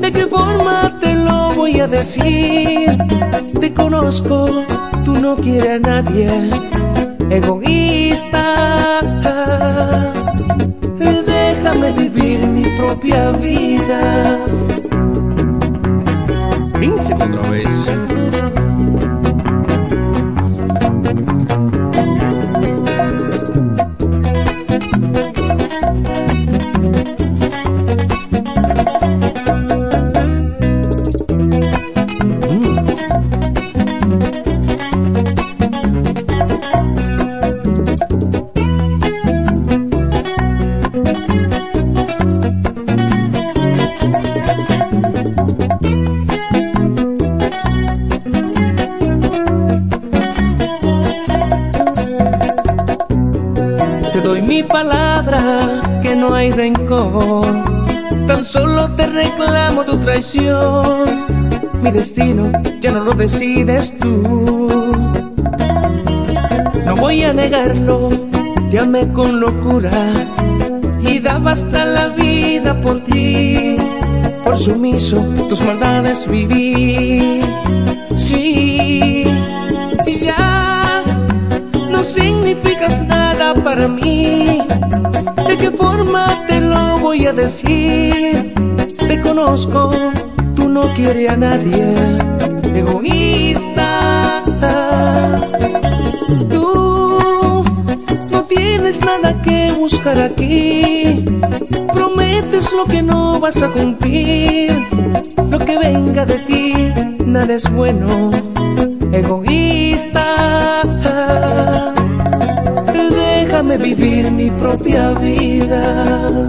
¿De 0.01 0.11
qué 0.11 0.27
forma 0.27 0.97
te 0.99 1.15
lo 1.15 1.53
voy 1.55 1.79
a 1.79 1.87
decir? 1.87 2.97
Te 3.59 3.73
conozco, 3.73 4.65
tú 5.05 5.13
no 5.13 5.35
quieres 5.35 5.75
a 5.75 5.79
nadie, 5.79 6.49
egoísta. 7.29 8.49
Propia 12.89 13.31
vida. 13.33 14.45
Príncipe 16.73 17.23
otra 17.23 17.51
vez. 17.51 17.98
Mi 61.83 61.91
destino 61.91 62.51
ya 62.81 62.91
no 62.91 63.03
lo 63.03 63.13
decides 63.13 63.95
tú. 63.99 64.67
No 66.83 66.95
voy 66.95 67.23
a 67.23 67.31
negarlo, 67.31 68.09
te 68.71 68.79
amé 68.79 69.07
con 69.13 69.39
locura 69.39 69.91
y 70.99 71.19
daba 71.19 71.51
hasta 71.51 71.85
la 71.85 72.07
vida 72.07 72.81
por 72.81 73.01
ti. 73.03 73.77
Por 74.43 74.57
sumiso, 74.57 75.21
tus 75.47 75.61
maldades 75.61 76.27
viví. 76.27 77.41
Sí, 78.17 79.23
y 80.07 80.19
ya 80.19 81.03
no 81.91 82.03
significas 82.03 83.05
nada 83.05 83.53
para 83.53 83.87
mí. 83.87 84.63
¿De 85.47 85.55
qué 85.55 85.69
forma 85.69 86.45
te 86.47 86.59
lo 86.61 86.97
voy 86.97 87.27
a 87.27 87.31
decir? 87.31 88.58
Te 89.09 89.19
conozco, 89.21 89.89
tú 90.55 90.69
no 90.69 90.81
quieres 90.93 91.31
a 91.31 91.35
nadie, 91.35 91.83
egoísta. 92.75 94.43
Tú 96.47 97.63
no 98.31 98.43
tienes 98.43 99.03
nada 99.03 99.41
que 99.41 99.71
buscar 99.71 100.21
aquí. 100.21 101.25
Prometes 101.91 102.71
lo 102.71 102.85
que 102.85 103.01
no 103.01 103.39
vas 103.39 103.63
a 103.63 103.69
cumplir. 103.69 104.79
Lo 105.49 105.57
que 105.57 105.79
venga 105.79 106.23
de 106.23 106.37
ti, 106.45 106.73
nada 107.25 107.55
es 107.55 107.67
bueno, 107.71 108.29
egoísta. 109.11 110.83
Déjame 112.93 113.75
vivir 113.79 114.29
mi 114.29 114.51
propia 114.51 115.13
vida. 115.13 116.48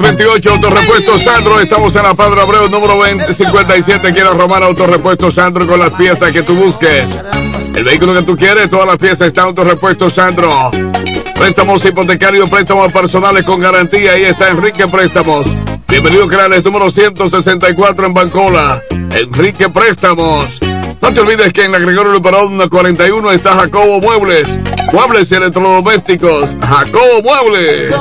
628, 0.00 0.50
Autorepuesto 0.50 1.18
Sandro. 1.18 1.58
Estamos 1.58 1.94
en 1.96 2.02
la 2.04 2.14
Padre 2.14 2.40
Abreu, 2.40 2.68
número 2.68 2.94
2057. 2.94 4.12
Quiero 4.12 4.32
Román 4.32 4.62
Autorepuesto 4.62 5.28
Sandro 5.28 5.66
con 5.66 5.80
las 5.80 5.90
piezas 5.90 6.30
que 6.30 6.42
tú 6.42 6.54
busques. 6.54 7.08
El 7.74 7.82
vehículo 7.82 8.14
que 8.14 8.22
tú 8.22 8.36
quieres, 8.36 8.68
todas 8.68 8.86
las 8.86 8.96
piezas 8.96 9.26
están 9.26 9.46
Autorepuesto 9.46 10.08
Sandro. 10.08 10.70
Préstamos 11.34 11.84
hipotecarios, 11.84 12.48
préstamos 12.48 12.92
personales 12.92 13.42
con 13.42 13.58
garantía. 13.58 14.12
Ahí 14.12 14.24
está 14.24 14.50
Enrique 14.50 14.86
Préstamos. 14.86 15.48
Bienvenido, 15.88 16.28
Crales, 16.28 16.64
número 16.64 16.92
164 16.92 18.06
en 18.06 18.14
Bancola. 18.14 18.80
Enrique 18.90 19.68
Préstamos. 19.68 20.60
No 21.02 21.12
te 21.12 21.20
olvides 21.20 21.52
que 21.52 21.64
en 21.64 21.72
la 21.72 21.80
Gregorio 21.80 22.12
Luperón 22.12 22.56
41 22.68 23.32
está 23.32 23.56
Jacobo 23.56 24.00
Muebles. 24.00 24.46
Muebles 24.92 25.32
y 25.32 25.34
electrodomésticos. 25.34 26.50
Jacobo 26.62 27.20
Muebles. 27.24 27.92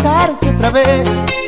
Molestarte 0.00 0.48
otra 0.48 0.70
vez. 0.70 1.39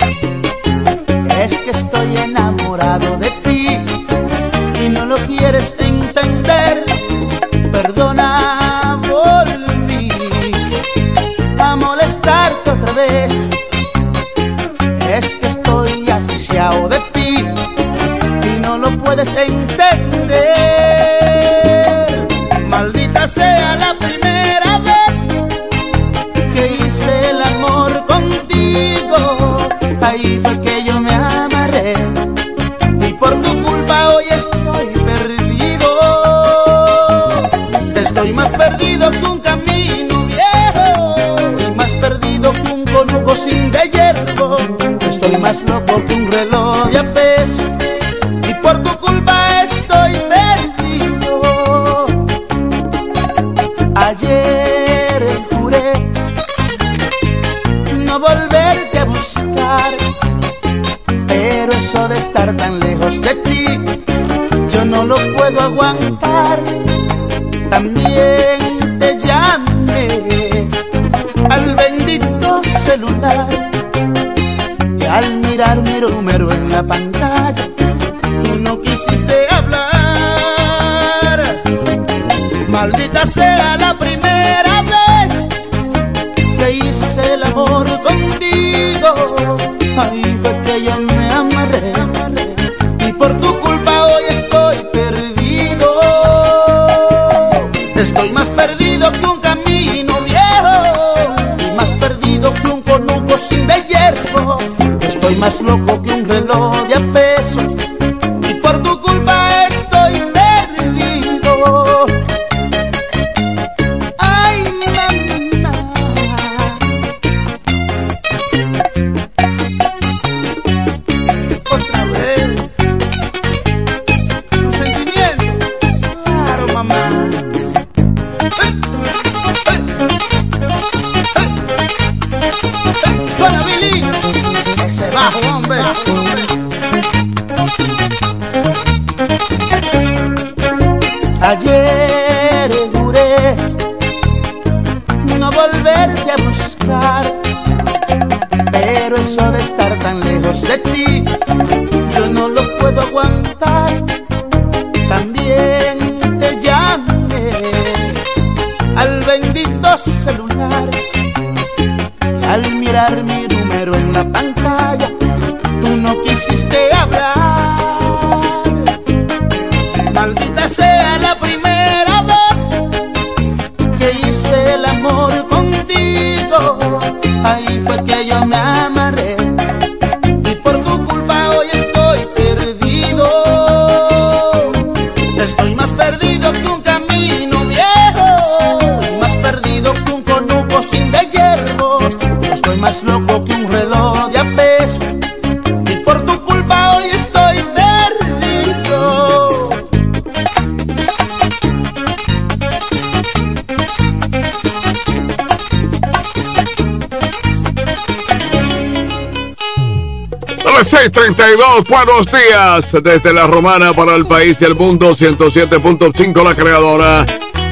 32, 211.12 211.84
buenos 211.88 212.26
días. 212.26 213.02
Desde 213.02 213.32
la 213.32 213.46
Romana 213.46 213.92
para 213.92 214.14
el 214.14 214.26
país 214.26 214.56
y 214.60 214.64
el 214.64 214.74
mundo, 214.74 215.14
107.5 215.14 216.42
la 216.42 216.54
creadora. 216.54 217.26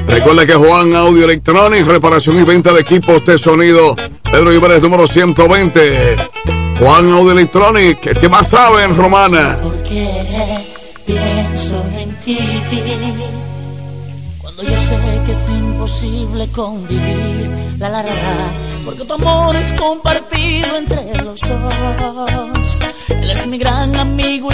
Recuerda 0.06 0.44
que 0.44 0.54
Juan 0.54 0.94
Audio 0.94 1.24
Electronics, 1.24 1.86
reparación 1.86 2.38
y 2.38 2.44
venta 2.44 2.72
de 2.72 2.82
equipos 2.82 3.24
de 3.24 3.38
sonido. 3.38 3.94
Pedro 4.22 4.52
Ibares 4.52 4.82
número 4.82 5.06
120. 5.06 6.16
Juan 6.78 7.10
Audio 7.10 7.32
Electronics, 7.32 8.06
el 8.06 8.18
que 8.18 8.28
más 8.28 8.48
sabe 8.48 8.84
en 8.84 8.94
Romana. 8.94 9.56
Porque 9.62 10.08
pienso 11.06 11.82
en 11.98 12.14
ti. 12.16 12.38
Cuando 14.40 14.62
yo 14.62 14.76
sé 14.76 14.98
que 15.24 15.32
es 15.32 15.48
imposible 15.48 16.46
convivir, 16.52 17.50
la 17.78 17.88
la 17.88 18.02
la, 18.02 18.14
la 18.14 18.50
porque 18.84 19.04
tu 19.04 19.12
amor 19.14 19.56
es 19.56 19.72
compartido 19.74 20.76
entre 20.76 21.14
los 21.24 21.40
dos 21.40 22.59
es 23.40 23.46
mi 23.46 23.58
gran 23.58 23.96
amigo 23.96 24.48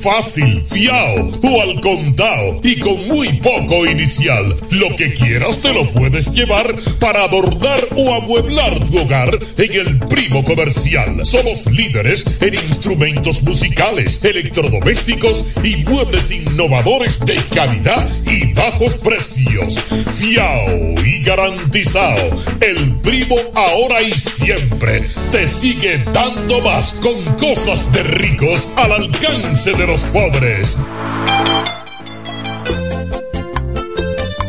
fácil, 0.00 0.62
fiao 0.64 1.30
o 1.42 1.62
al 1.62 1.80
contado 1.80 2.60
y 2.62 2.78
con 2.78 3.06
muy 3.08 3.38
poco 3.38 3.86
inicial. 3.86 4.54
Lo 4.70 4.94
que 4.96 5.12
quieras 5.12 5.58
te 5.58 5.72
lo 5.72 5.84
puedes 5.92 6.32
llevar 6.32 6.74
para 6.98 7.24
adornar 7.24 7.80
o 7.96 8.14
amueblar 8.14 8.78
tu 8.86 8.98
hogar 8.98 9.38
en 9.56 9.72
el 9.72 9.98
primo 10.08 10.44
comercial. 10.44 11.24
Somos 11.24 11.66
líderes 11.66 12.24
en 12.40 12.54
instrumentos 12.54 13.42
musicales, 13.42 14.24
electrodomésticos 14.24 15.44
y 15.62 15.76
muebles 15.84 16.30
innovadores 16.58 17.24
de 17.24 17.36
calidad 17.54 18.08
y 18.26 18.52
bajos 18.52 18.94
precios. 18.94 19.80
Fiao 20.12 20.94
y 21.04 21.22
garantizado. 21.22 22.36
El 22.60 22.96
primo 22.96 23.36
ahora 23.54 24.02
y 24.02 24.10
siempre 24.10 25.08
te 25.30 25.46
sigue 25.46 26.02
dando 26.12 26.60
más 26.62 26.94
con 26.94 27.22
cosas 27.36 27.92
de 27.92 28.02
ricos 28.02 28.68
al 28.74 28.90
alcance 28.90 29.72
de 29.72 29.86
los 29.86 30.02
pobres. 30.06 30.78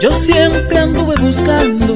Yo 0.00 0.10
siempre 0.10 0.78
anduve 0.78 1.14
buscando 1.16 1.93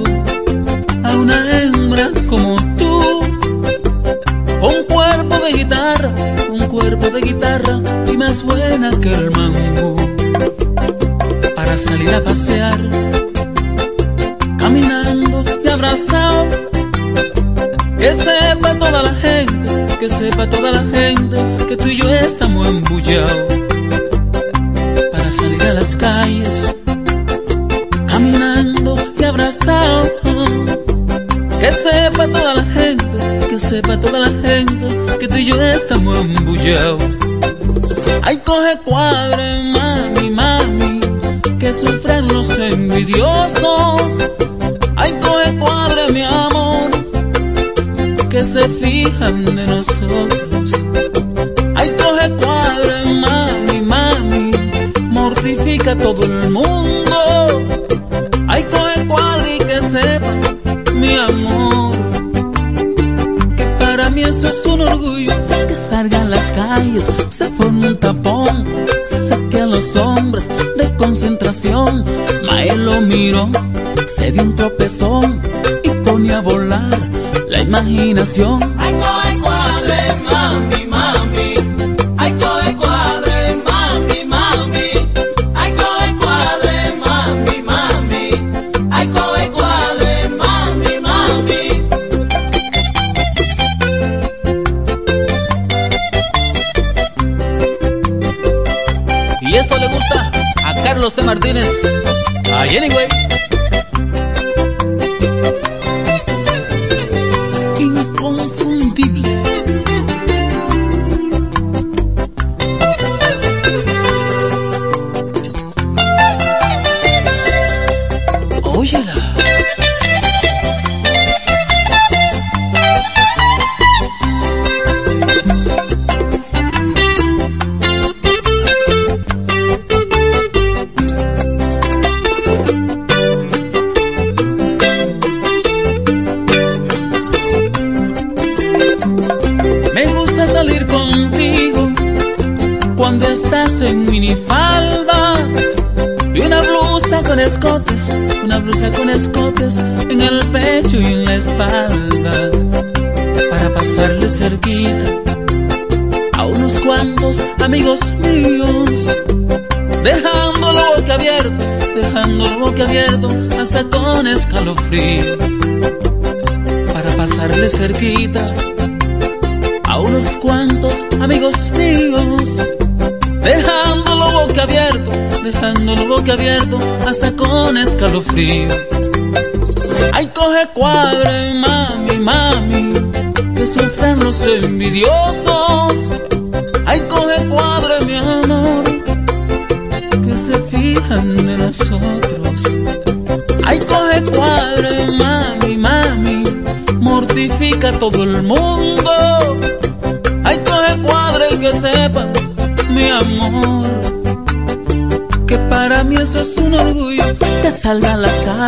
pasión. 78.28 78.67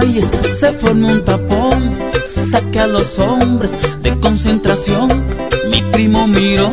se 0.01 0.73
forma 0.73 1.09
un 1.09 1.25
tapón, 1.25 1.95
saque 2.27 2.81
a 2.81 2.87
los 2.87 3.19
hombres 3.19 3.73
de 4.03 4.19
concentración. 4.19 5.09
Mi 5.71 5.83
primo 5.93 6.27
miró, 6.27 6.73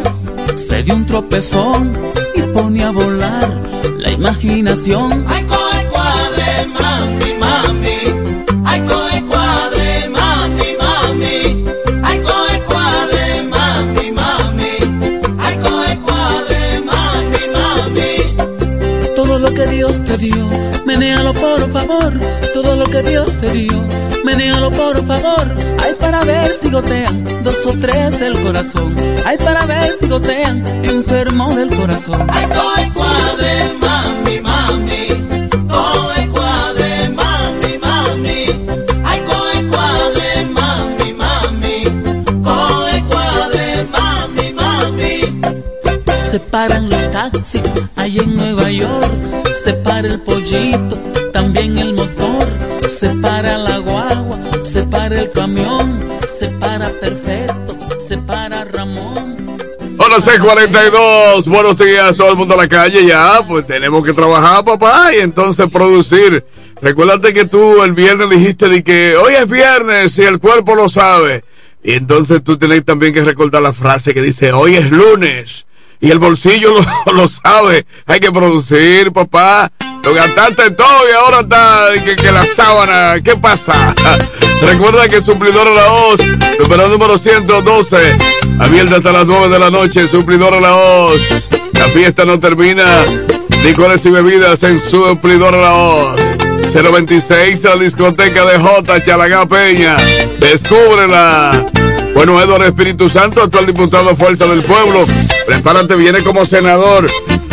se 0.55 0.83
dio 0.83 0.95
un 0.95 1.05
tropezón 1.05 1.91
y 2.35 2.41
pone 2.53 2.83
a 2.83 2.91
volar 2.91 3.61
la 3.97 4.11
imaginación. 4.11 5.25
Pero 24.69 24.93
por 24.93 25.05
favor, 25.05 25.55
ay 25.83 25.93
para 25.99 26.23
ver 26.23 26.53
si 26.53 26.69
gotean 26.69 27.23
dos 27.43 27.65
o 27.65 27.69
tres 27.79 28.19
del 28.19 28.39
corazón, 28.41 28.95
ay 29.25 29.37
para 29.37 29.65
ver 29.65 29.93
si 29.99 30.07
gotean 30.07 30.63
enfermo 30.83 31.53
del 31.55 31.69
corazón. 31.75 32.25
Ay, 32.29 32.45
coge 32.47 32.91
cuadre, 32.93 33.73
mami, 33.79 34.39
mami. 34.41 35.07
Coge 35.69 36.27
cuadre, 36.29 37.09
mami, 37.09 37.77
mami. 37.77 38.45
Ay, 39.05 39.21
coge 39.21 39.67
cuadre, 39.67 40.45
mami, 40.51 41.13
mami. 41.13 41.83
Coge 42.43 43.03
cuadre, 43.09 43.85
mami, 43.91 44.53
mami. 44.53 45.41
Se 46.29 46.39
se 55.17 55.23
para 55.23 55.23
el 55.23 55.31
camión, 55.31 56.19
se 56.27 56.49
para 56.49 56.99
perfecto, 56.99 57.99
se 57.99 58.17
para 58.19 58.65
Ramón. 58.65 59.57
Hola, 59.97 60.17
C42. 60.17 61.45
Buenos 61.45 61.77
días, 61.77 62.15
todo 62.15 62.29
el 62.29 62.37
mundo 62.37 62.53
a 62.53 62.57
la 62.57 62.67
calle 62.67 63.03
ya. 63.03 63.43
Pues 63.47 63.65
tenemos 63.65 64.05
que 64.05 64.13
trabajar, 64.13 64.63
papá, 64.63 65.15
y 65.15 65.19
entonces 65.19 65.67
producir. 65.71 66.45
Recuérdate 66.83 67.33
que 67.33 67.45
tú 67.45 67.81
el 67.81 67.93
viernes 67.93 68.29
dijiste 68.29 68.69
de 68.69 68.83
que 68.83 69.15
hoy 69.17 69.33
es 69.33 69.49
viernes 69.49 70.15
y 70.19 70.23
el 70.23 70.39
cuerpo 70.39 70.75
lo 70.75 70.87
sabe. 70.87 71.43
Y 71.83 71.93
entonces 71.93 72.43
tú 72.43 72.57
tienes 72.57 72.85
también 72.85 73.11
que 73.11 73.23
recordar 73.23 73.63
la 73.63 73.73
frase 73.73 74.13
que 74.13 74.21
dice 74.21 74.51
hoy 74.51 74.75
es 74.75 74.91
lunes 74.91 75.65
y 75.99 76.11
el 76.11 76.19
bolsillo 76.19 76.69
lo, 77.07 77.13
lo 77.13 77.27
sabe. 77.27 77.87
Hay 78.05 78.19
que 78.19 78.31
producir, 78.31 79.11
papá. 79.11 79.71
Lo 80.07 80.13
gastaste 80.13 80.71
todo 80.71 81.09
y 81.09 81.11
ahora 81.11 81.41
está 81.41 81.89
que, 82.01 82.31
la 82.31 82.45
sábana. 82.45 83.15
¿Qué 83.21 83.35
pasa? 83.35 83.93
Recuerda 84.61 85.09
que 85.09 85.21
Suplidor 85.21 85.67
a 85.67 85.71
la 85.71 85.91
Hoz, 85.91 86.21
número 86.61 86.87
número 86.87 87.17
112, 87.17 88.17
abierta 88.57 88.95
hasta 88.95 89.11
las 89.11 89.25
9 89.25 89.49
de 89.49 89.59
la 89.59 89.69
noche, 89.69 90.07
Suplidor 90.07 90.53
a 90.53 90.61
la 90.61 90.73
Hoz. 90.77 91.21
La 91.73 91.89
fiesta 91.89 92.23
no 92.23 92.39
termina. 92.39 93.03
Licores 93.65 94.05
y 94.05 94.09
bebidas 94.09 94.63
en 94.63 94.79
Suplidor 94.79 95.53
a 95.55 95.57
la 95.57 95.73
Hoz. 95.73 96.21
026, 96.73 97.63
la 97.63 97.75
discoteca 97.75 98.45
de 98.45 98.59
J. 98.59 99.03
Chalagá 99.03 99.45
Peña. 99.45 99.97
Descúbrela. 100.39 101.65
Bueno, 102.13 102.41
Eduardo 102.41 102.65
Espíritu 102.65 103.09
Santo, 103.09 103.41
actual 103.43 103.65
diputado 103.65 104.15
Fuerza 104.15 104.45
del 104.45 104.61
Pueblo. 104.63 104.99
Prepárate, 105.45 105.95
viene 105.95 106.23
como 106.23 106.45
senador. 106.45 107.07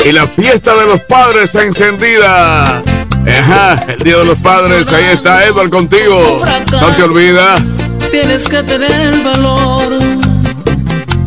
Y 0.05 0.13
la 0.13 0.27
fiesta 0.27 0.75
de 0.75 0.87
los 0.87 1.01
padres 1.03 1.55
encendida. 1.55 2.83
Ajá, 3.27 3.87
el 3.89 3.99
Día 3.99 4.19
de 4.19 4.25
los 4.25 4.39
Padres, 4.39 4.93
ahí 4.93 5.05
está 5.13 5.47
Edward 5.47 5.71
contigo. 5.71 6.43
No 6.73 6.89
te 6.89 7.03
olvidas. 7.03 7.63
Tienes 8.11 8.49
que 8.49 8.63
tener 8.63 9.23
valor. 9.23 9.99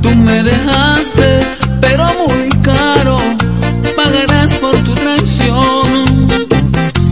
Tú 0.02 0.10
me 0.16 0.44
dejaste, 0.44 1.40
pero 1.82 2.06
muy 2.14 2.50
caro. 2.62 3.18
Pagarás 3.96 4.54
por 4.54 4.76
tu 4.84 4.94
traición. 4.94 6.28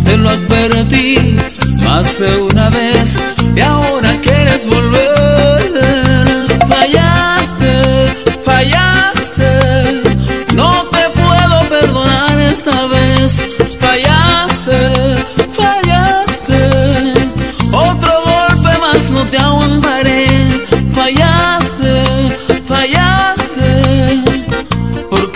Te 0.04 0.18
lo 0.18 0.30
advertí 0.30 1.36
más 1.84 2.20
de 2.20 2.38
una 2.38 2.70
vez 2.70 3.24
y 3.56 3.62
ahora 3.62 4.20
quieres 4.22 4.68
volver. 4.68 5.55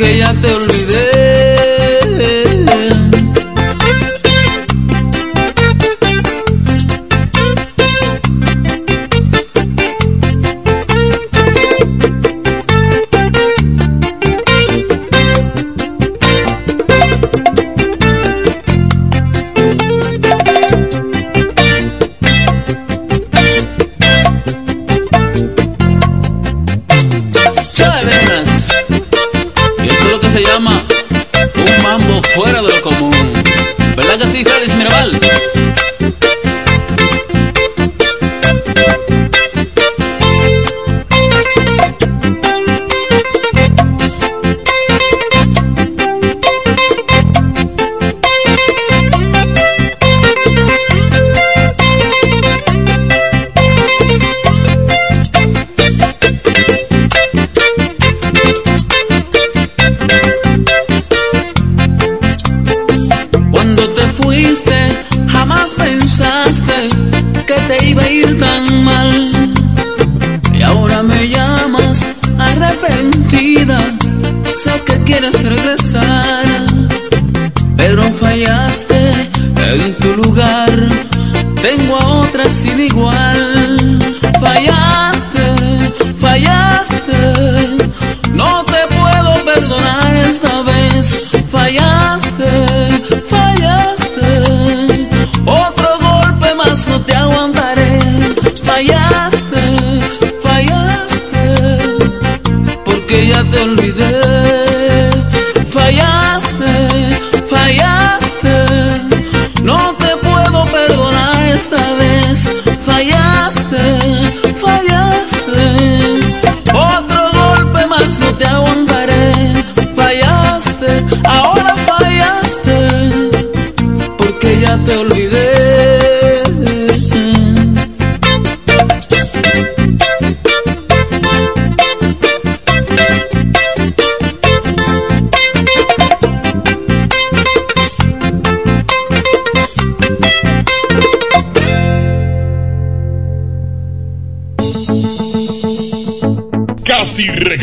Porque 0.10 0.22
ya 0.22 0.34
te 0.34 0.59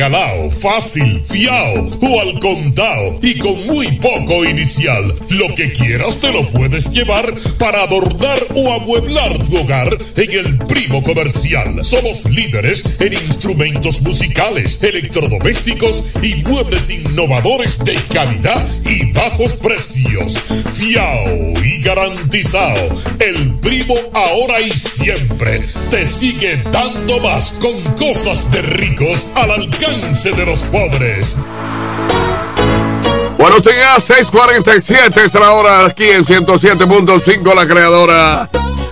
regalado, 0.07 0.51
fácil, 0.51 1.21
fiao 1.25 1.99
o 2.01 2.21
al 2.21 2.39
contado 2.39 3.19
y 3.23 3.39
con 3.39 3.67
muy 3.67 3.99
poco 3.99 4.45
inicial. 4.45 5.13
Lo 5.31 5.53
que 5.55 5.73
quieras 5.73 6.19
te 6.19 6.33
lo 6.33 6.47
puedes 6.51 6.91
llevar 6.91 7.35
para 7.59 7.83
adornar 7.83 8.39
o 8.55 8.73
amueblar 8.73 9.37
tu 9.45 9.57
hogar 9.57 9.97
en 10.17 10.33
el 10.33 10.59
Primo 10.59 11.03
Comercial. 11.03 11.85
Somos 11.85 12.25
líderes 12.27 12.85
en 13.01 13.15
instrumentos 13.15 14.01
musicales, 14.03 14.81
electrodomésticos 14.83 16.05
y 16.23 16.37
muebles 16.37 16.91
innovadores 17.17 17.83
de 17.83 17.95
calidad 18.13 18.63
y 18.85 19.11
bajos 19.13 19.55
precios. 19.55 20.39
Fiao 20.75 21.55
y 21.65 21.81
garantizado. 21.81 22.91
El 23.19 23.55
primo 23.55 23.95
ahora 24.13 24.61
y 24.61 24.71
siempre 24.71 25.63
te 25.91 26.07
sigue 26.07 26.63
dando 26.71 27.19
más 27.21 27.53
con 27.53 27.81
cosas 27.95 28.53
de 28.53 28.61
ricos 28.61 29.29
al 29.35 29.51
alcance 29.51 30.31
de 30.33 30.45
los 30.45 30.61
pobres. 30.65 31.37
Buenos 33.39 33.63
días, 33.63 34.05
647 34.05 35.25
es 35.25 35.35
la 35.35 35.53
hora 35.53 35.87
aquí 35.87 36.05
en 36.05 36.23
107.5 36.23 37.55
la 37.55 37.67
creadora. 37.67 38.51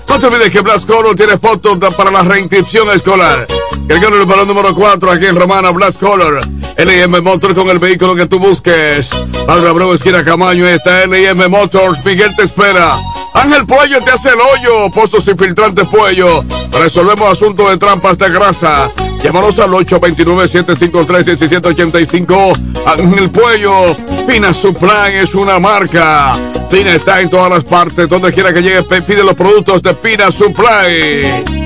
No 0.08 0.18
te 0.18 0.26
olvides 0.26 0.50
que 0.50 0.60
Blas 0.60 0.86
Color 0.86 1.14
tiene 1.14 1.36
fotos 1.36 1.76
para 1.94 2.10
la 2.10 2.22
reinscripción 2.22 2.88
escolar. 2.90 3.46
El 3.86 4.24
balón 4.24 4.48
número 4.48 4.74
4 4.74 5.10
aquí 5.10 5.26
en 5.26 5.36
Romana, 5.36 5.70
Blas 5.72 5.98
Color. 5.98 6.40
LM 6.76 7.22
Motors 7.22 7.54
con 7.54 7.68
el 7.68 7.78
vehículo 7.78 8.14
que 8.14 8.26
tú 8.26 8.38
busques. 8.38 9.08
Padre 9.46 9.68
Abreu, 9.68 9.92
esquina 9.92 10.24
Camaño, 10.24 10.66
está 10.66 11.04
LM 11.06 11.48
Motors. 11.48 12.02
Miguel 12.04 12.34
te 12.36 12.44
espera. 12.44 12.98
Ángel 13.34 13.66
Puello 13.66 14.00
te 14.00 14.10
hace 14.10 14.30
el 14.30 14.40
hoyo. 14.40 14.90
Pozos 14.90 15.28
y 15.28 15.34
filtrantes 15.34 15.86
Puello. 15.88 16.42
Resolvemos 16.72 17.30
asuntos 17.30 17.70
de 17.70 17.76
trampas 17.78 18.18
de 18.18 18.30
grasa. 18.30 18.90
Llámanos 19.22 19.58
al 19.58 19.70
829-753-1785. 19.70 22.58
Ángel 22.86 23.30
Puello. 23.30 23.96
Pina 24.26 24.52
Supply 24.52 25.14
es 25.14 25.34
una 25.34 25.58
marca. 25.58 26.38
Pina 26.70 26.94
está 26.94 27.20
en 27.20 27.30
todas 27.30 27.50
las 27.50 27.64
partes. 27.64 28.08
Donde 28.08 28.32
quiera 28.32 28.52
que 28.52 28.62
llegue, 28.62 28.82
pide 29.02 29.24
los 29.24 29.34
productos 29.34 29.82
de 29.82 29.94
Pina 29.94 30.30
Supply. 30.30 31.63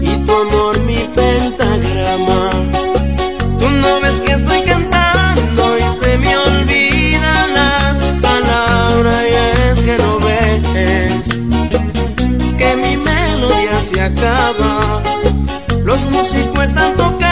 Y 0.00 0.16
tu 0.26 0.32
amor 0.32 0.80
mi 0.80 1.08
pentagrama. 1.14 2.50
Tú 3.60 3.68
no 3.70 4.00
ves 4.00 4.20
que 4.22 4.32
estoy 4.32 4.62
cantando 4.62 5.78
y 5.78 5.82
se 6.04 6.18
me 6.18 6.36
olvidan 6.36 7.54
las 7.54 8.00
palabras 8.20 9.24
y 9.30 9.34
es 9.70 9.84
que 9.84 9.98
no 9.98 10.18
ves 10.18 11.28
que 12.58 12.76
mi 12.76 12.96
melodía 12.96 13.80
se 13.80 14.00
acaba. 14.00 15.00
Los 15.84 16.04
músicos 16.06 16.64
están 16.64 16.96
tocando 16.96 17.25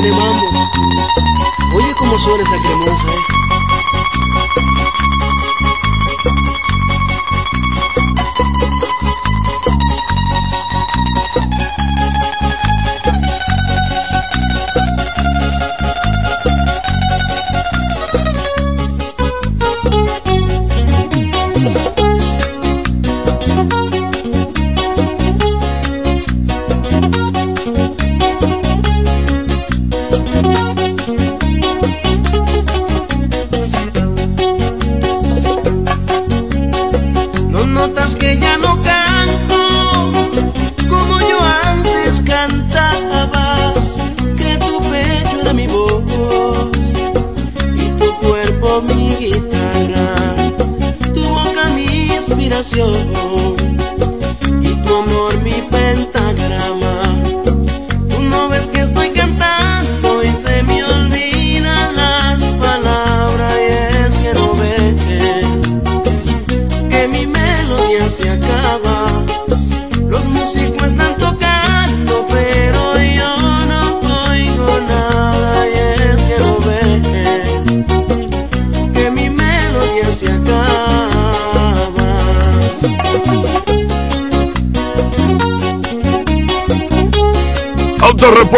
tiene 0.00 0.14
mambo. 0.14 0.50
Oye 1.74 1.94
cómo 1.94 2.18
suena 2.18 2.42
esa 2.42 2.58
cremosa, 2.58 3.08
eh. 3.08 3.55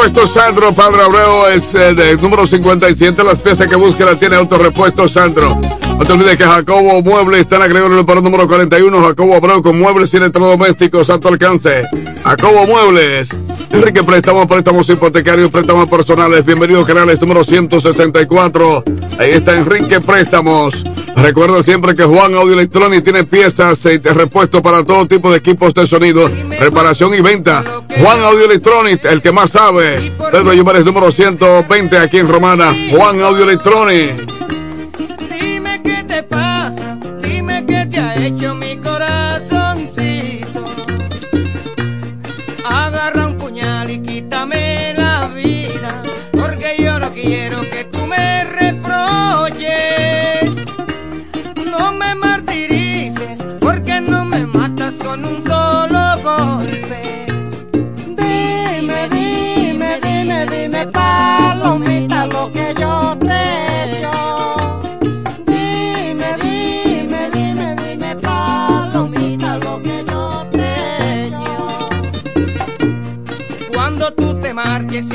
Autorepuesto 0.09 0.41
Sandro, 0.41 0.73
Padre 0.73 1.03
Abreu 1.03 1.47
es 1.49 1.75
eh, 1.75 2.17
número 2.19 2.47
57. 2.47 3.23
Las 3.23 3.39
piezas 3.41 3.67
que 3.67 3.77
busque 3.77 4.07
las 4.07 4.19
tiene 4.19 4.37
Autorepuesto 4.37 5.07
Sandro. 5.07 5.61
No 5.99 6.05
te 6.07 6.13
olvides 6.15 6.39
que 6.39 6.45
Jacobo 6.45 7.03
Muebles 7.03 7.41
está 7.41 7.57
en 7.57 7.63
agregado 7.63 8.07
para 8.07 8.21
el 8.21 8.25
número 8.25 8.49
41. 8.49 9.03
Jacobo 9.03 9.35
Abreu 9.35 9.63
con 9.63 9.79
muebles 9.79 10.15
y 10.15 10.17
electrodomésticos 10.17 11.11
a 11.11 11.21
tu 11.21 11.29
alcance. 11.29 11.87
Jacobo 12.25 12.67
Muebles. 12.67 13.39
Enrique 13.71 14.03
Préstamos, 14.03 14.47
préstamos 14.47 14.89
hipotecarios, 14.89 15.51
préstamos 15.51 15.87
personales. 15.91 16.43
Bienvenidos 16.43 16.87
canales 16.87 17.21
número 17.21 17.45
164. 17.45 18.85
Ahí 19.19 19.33
está 19.33 19.57
Enrique 19.57 20.01
Préstamos. 20.01 20.85
Recuerda 21.17 21.63
siempre 21.63 21.95
que 21.95 22.05
Juan 22.05 22.35
Audio 22.35 22.55
Electronics 22.55 23.05
tiene 23.05 23.25
piezas 23.25 23.85
y 23.85 23.99
repuestos 23.99 24.63
para 24.63 24.85
todo 24.85 25.07
tipo 25.07 25.31
de 25.31 25.37
equipos 25.37 25.75
de 25.75 25.87
sonido, 25.87 26.31
reparación 26.59 27.13
y 27.13 27.21
venta. 27.21 27.78
Juan 28.01 28.21
Audio 28.23 28.45
Electronics, 28.45 29.05
el 29.07 29.21
que 29.21 29.33
más 29.33 29.51
sabe. 29.51 30.13
Pedro 30.31 30.53
Llumares 30.53 30.85
número 30.85 31.11
120 31.11 31.99
aquí 31.99 32.19
en 32.19 32.29
Romana. 32.29 32.75
Juan 32.91 33.21
Audio 33.21 33.45
Electronics. 33.45 34.38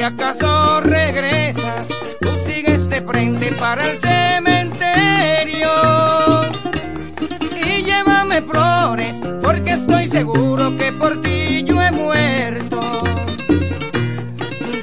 Si 0.03 0.07
acaso 0.07 0.81
regresas, 0.81 1.87
tú 2.19 2.29
sigues 2.45 2.89
de 2.89 3.01
frente 3.03 3.53
para 3.53 3.89
el 3.89 4.01
cementerio. 4.01 5.69
Y 7.65 7.83
llévame 7.83 8.41
flores, 8.41 9.15
porque 9.41 9.71
estoy 9.71 10.09
seguro 10.09 10.75
que 10.75 10.91
por 10.91 11.21
ti 11.21 11.63
yo 11.63 11.81
he 11.81 11.91
muerto. 11.91 12.81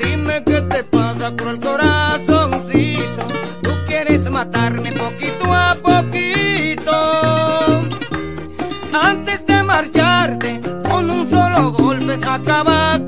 Dime 0.03 0.43
qué 0.43 0.63
te 0.63 0.85
pasa 0.85 1.37
con 1.37 1.49
el 1.49 1.61
corazoncito. 1.61 3.23
Tú 3.63 3.73
quieres 3.87 4.23
matarme 4.31 4.91
poquito 4.93 5.53
a 5.53 5.77
poquito. 5.83 6.93
Antes 8.91 9.45
de 9.45 9.63
marcharte, 9.65 10.63
con 10.89 11.11
un 11.11 11.31
solo 11.31 11.73
golpe 11.73 12.19
acaba 12.27 12.99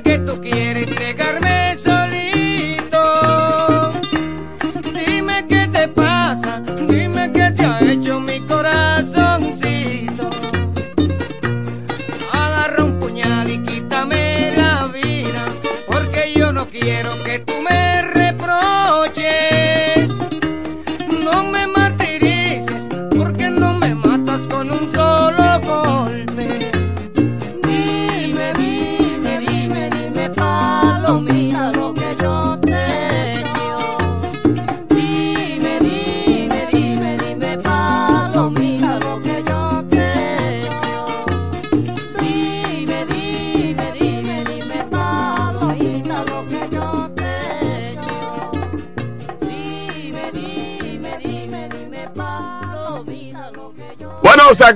y 0.00 0.02
por 0.02 0.02
qué 0.02 0.18
tú 0.18 0.40
quieres 0.40 0.88
dejarme 0.90 1.19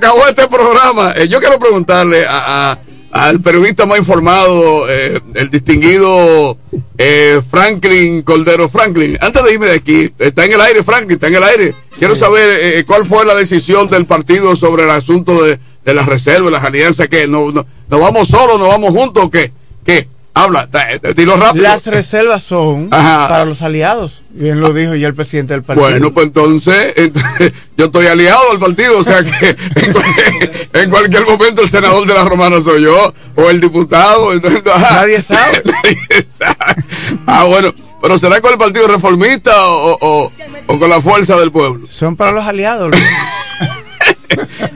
acabó 0.05 0.27
este 0.27 0.47
programa. 0.47 1.13
Eh, 1.15 1.27
yo 1.27 1.39
quiero 1.39 1.57
preguntarle 1.59 2.25
a- 2.25 2.71
a- 2.71 2.79
al 3.11 3.39
periodista 3.39 3.85
más 3.85 3.97
informado, 3.97 4.87
eh, 4.89 5.21
el 5.35 5.49
distinguido 5.49 6.57
eh, 6.97 7.41
Franklin 7.49 8.21
Coldero. 8.23 8.67
Franklin, 8.69 9.17
antes 9.21 9.43
de 9.43 9.53
irme 9.53 9.67
de 9.67 9.75
aquí, 9.75 10.11
está 10.19 10.45
en 10.45 10.53
el 10.53 10.61
aire, 10.61 10.83
Franklin, 10.83 11.13
está 11.13 11.27
en 11.27 11.35
el 11.35 11.43
aire. 11.43 11.73
Quiero 11.97 12.13
saber 12.15 12.57
eh, 12.59 12.83
cuál 12.85 13.05
fue 13.05 13.25
la 13.25 13.33
decisión 13.35 13.87
del 13.87 14.05
partido 14.05 14.55
sobre 14.55 14.83
el 14.83 14.89
asunto 14.91 15.43
de, 15.43 15.57
de 15.85 15.93
las 15.93 16.05
reservas, 16.07 16.51
las 16.51 16.63
alianzas, 16.63 17.07
que 17.07 17.25
no, 17.27 17.51
no, 17.51 17.65
¿nos 17.89 17.99
vamos 17.99 18.27
solos, 18.27 18.59
nos 18.59 18.67
vamos 18.67 18.91
juntos 18.91 19.23
o 19.25 19.29
qué? 19.31 19.51
¿Qué? 19.85 20.07
Habla, 20.37 20.67
eh, 20.91 20.99
eh, 21.01 21.13
dilo 21.15 21.37
rápido. 21.37 21.63
Las 21.63 21.87
reservas 21.87 22.43
son 22.43 22.89
Ajá. 22.91 23.29
para 23.29 23.45
los 23.45 23.61
aliados. 23.61 24.21
Bien 24.31 24.59
lo 24.59 24.73
dijo 24.73 24.93
ya 24.95 25.07
el 25.07 25.15
presidente 25.15 25.53
del 25.53 25.63
partido. 25.63 25.87
Bueno, 25.89 26.13
pues 26.13 26.25
entonces, 26.27 26.93
entonces, 26.97 27.53
yo 27.77 27.85
estoy 27.85 28.07
aliado 28.07 28.51
al 28.51 28.59
partido, 28.59 28.99
o 28.99 29.03
sea 29.03 29.23
que 29.23 29.55
en, 29.75 29.93
cual- 29.93 30.05
en 30.73 30.89
cualquier 30.89 31.25
momento 31.25 31.61
el 31.61 31.69
senador 31.69 32.05
de 32.05 32.13
la 32.13 32.25
Romana 32.25 32.57
soy 32.61 32.83
yo, 32.83 33.13
o 33.35 33.49
el 33.49 33.61
diputado. 33.61 34.33
entonces. 34.33 34.61
Nadie 34.65 35.21
sabe. 35.21 35.63
Nadie 35.63 36.27
sabe. 36.37 36.83
Ah, 37.27 37.45
bueno, 37.45 37.73
pero 38.01 38.17
¿será 38.17 38.41
con 38.41 38.51
el 38.51 38.57
partido 38.57 38.87
reformista 38.89 39.65
o, 39.67 39.97
o- 40.01 40.31
o 40.67 40.79
con 40.79 40.89
la 40.89 40.99
fuerza 40.99 41.37
del 41.37 41.51
pueblo? 41.51 41.87
Son 41.89 42.17
para 42.17 42.33
los 42.33 42.43
aliados. 42.45 42.91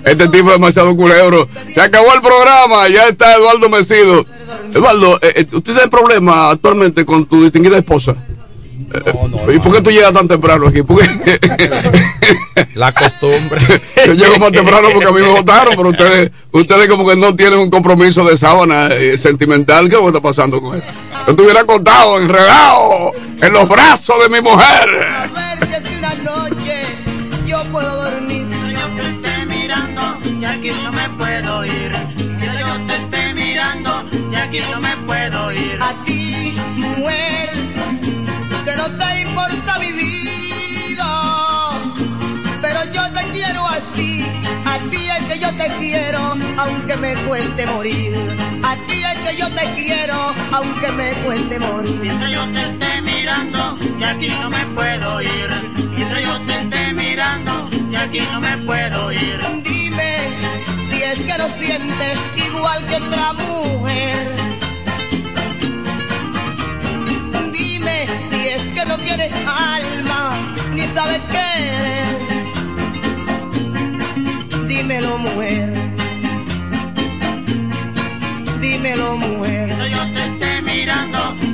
Este 0.10 0.28
tipo 0.28 0.48
es 0.50 0.56
demasiado 0.56 0.96
culebro. 0.96 1.48
Se 1.74 1.82
acabó 1.82 2.14
el 2.14 2.22
programa, 2.22 2.88
ya 2.90 3.08
está 3.08 3.36
Eduardo 3.36 3.70
Mesido. 3.70 4.26
Eduardo, 4.74 5.18
eh, 5.22 5.34
eh, 5.36 5.48
¿usted 5.52 5.74
tiene 5.74 5.88
problema 5.88 6.50
actualmente 6.50 7.06
con 7.06 7.26
tu 7.26 7.44
distinguida 7.44 7.78
esposa? 7.78 8.16
Eh, 8.94 9.56
¿Y 9.56 9.60
por 9.60 9.74
qué 9.74 9.82
tú 9.82 9.92
llegas 9.92 10.14
tan 10.14 10.28
temprano 10.28 10.68
aquí? 10.68 10.82
La 12.74 12.92
costumbre. 12.92 13.60
yo 14.06 14.14
llego 14.14 14.40
más 14.40 14.52
temprano 14.52 14.90
porque 14.94 15.10
a 15.10 15.12
mí 15.12 15.22
me 15.22 15.30
votaron, 15.30 15.76
pero 15.76 15.90
ustedes, 15.90 16.32
ustedes 16.52 16.88
como 16.88 17.08
que 17.08 17.16
no 17.16 17.36
tienen 17.36 17.60
un 17.60 17.70
compromiso 17.70 18.24
de 18.24 18.38
sábana 18.38 18.88
eh, 18.88 19.18
sentimental. 19.18 19.90
¿Qué 19.90 19.96
es 19.96 20.02
lo 20.02 20.12
que 20.12 20.18
está 20.18 20.22
pasando 20.22 20.62
con 20.62 20.78
eso? 20.78 20.88
Yo 21.28 21.32
estuviera 21.32 21.62
acostado, 21.62 22.20
enredado, 22.20 23.12
en 23.42 23.54
los 23.54 23.70
brazos 23.70 24.16
de 24.24 24.30
mi 24.30 24.42
mujer. 24.42 24.90
ver 25.34 25.84
si 25.86 25.98
una 25.98 26.14
noche 26.16 26.82
yo 27.46 27.64
puedo 27.72 27.96
dormir. 28.04 28.29
Aquí 30.60 30.72
no 30.84 30.92
me 30.92 31.10
puedo 31.12 31.66
ir. 31.66 31.92
Mira, 32.38 32.60
yo 32.60 32.86
te 32.86 32.96
esté 32.96 33.34
mirando 33.34 34.04
y 34.30 34.36
aquí 34.36 34.60
no 34.72 34.82
me 34.82 34.96
puedo 35.08 35.54
ir. 35.54 35.80
A 35.82 35.94
ti, 36.04 36.54
mujer, 36.76 37.50
que 38.66 38.76
no 38.76 38.88
te 38.98 39.22
importa 39.22 39.80
mi 39.80 39.92
vida, 39.94 41.10
pero 42.62 42.84
yo 42.92 43.02
te 43.14 43.24
quiero 43.32 43.66
así. 43.68 44.26
A 44.66 44.78
ti 44.90 45.08
es 45.10 45.24
que 45.32 45.40
yo 45.40 45.50
te 45.56 45.68
quiero, 45.80 46.36
aunque 46.58 46.96
me 46.98 47.16
cueste 47.26 47.66
morir. 47.68 48.14
A 48.64 48.76
ti 48.86 49.02
es 49.02 49.18
que 49.20 49.38
yo 49.38 49.50
te 49.52 49.66
quiero, 49.76 50.36
aunque 50.52 50.92
me 50.92 51.12
cueste 51.24 51.58
morir. 51.60 52.00
Mientras 52.02 52.32
yo 52.32 52.44
te 52.48 52.60
esté 52.60 53.02
mirando 53.02 53.78
y 53.98 54.04
aquí 54.04 54.28
no 54.42 54.50
me 54.50 54.66
puedo 54.76 55.22
ir. 55.22 55.50
Mientras 55.96 56.22
yo 56.22 56.38
te 56.42 56.60
esté 56.60 56.94
mirando 56.94 57.70
y 57.90 57.96
aquí 57.96 58.20
no 58.32 58.42
me 58.42 58.58
puedo 58.58 59.12
ir. 59.14 59.40
Dime 59.64 60.39
si 61.16 61.22
es 61.22 61.22
que 61.22 61.38
no 61.38 61.48
sientes 61.58 62.20
igual 62.36 62.86
que 62.86 62.96
otra 62.96 63.34
mujer. 63.34 64.28
Dime 67.52 68.06
si 68.30 68.48
es 68.48 68.62
que 68.62 68.86
no 68.86 68.98
tienes 68.98 69.32
alma 69.48 70.32
ni 70.76 70.84
sabes 70.88 71.22
querer. 71.32 72.18
Dímelo, 74.68 75.18
mujer. 75.18 75.74
Dímelo, 78.62 79.18
mujer. 79.18 79.70
Yo 79.90 80.14
te 80.14 80.26
esté 80.26 80.62
mirando 80.62 81.36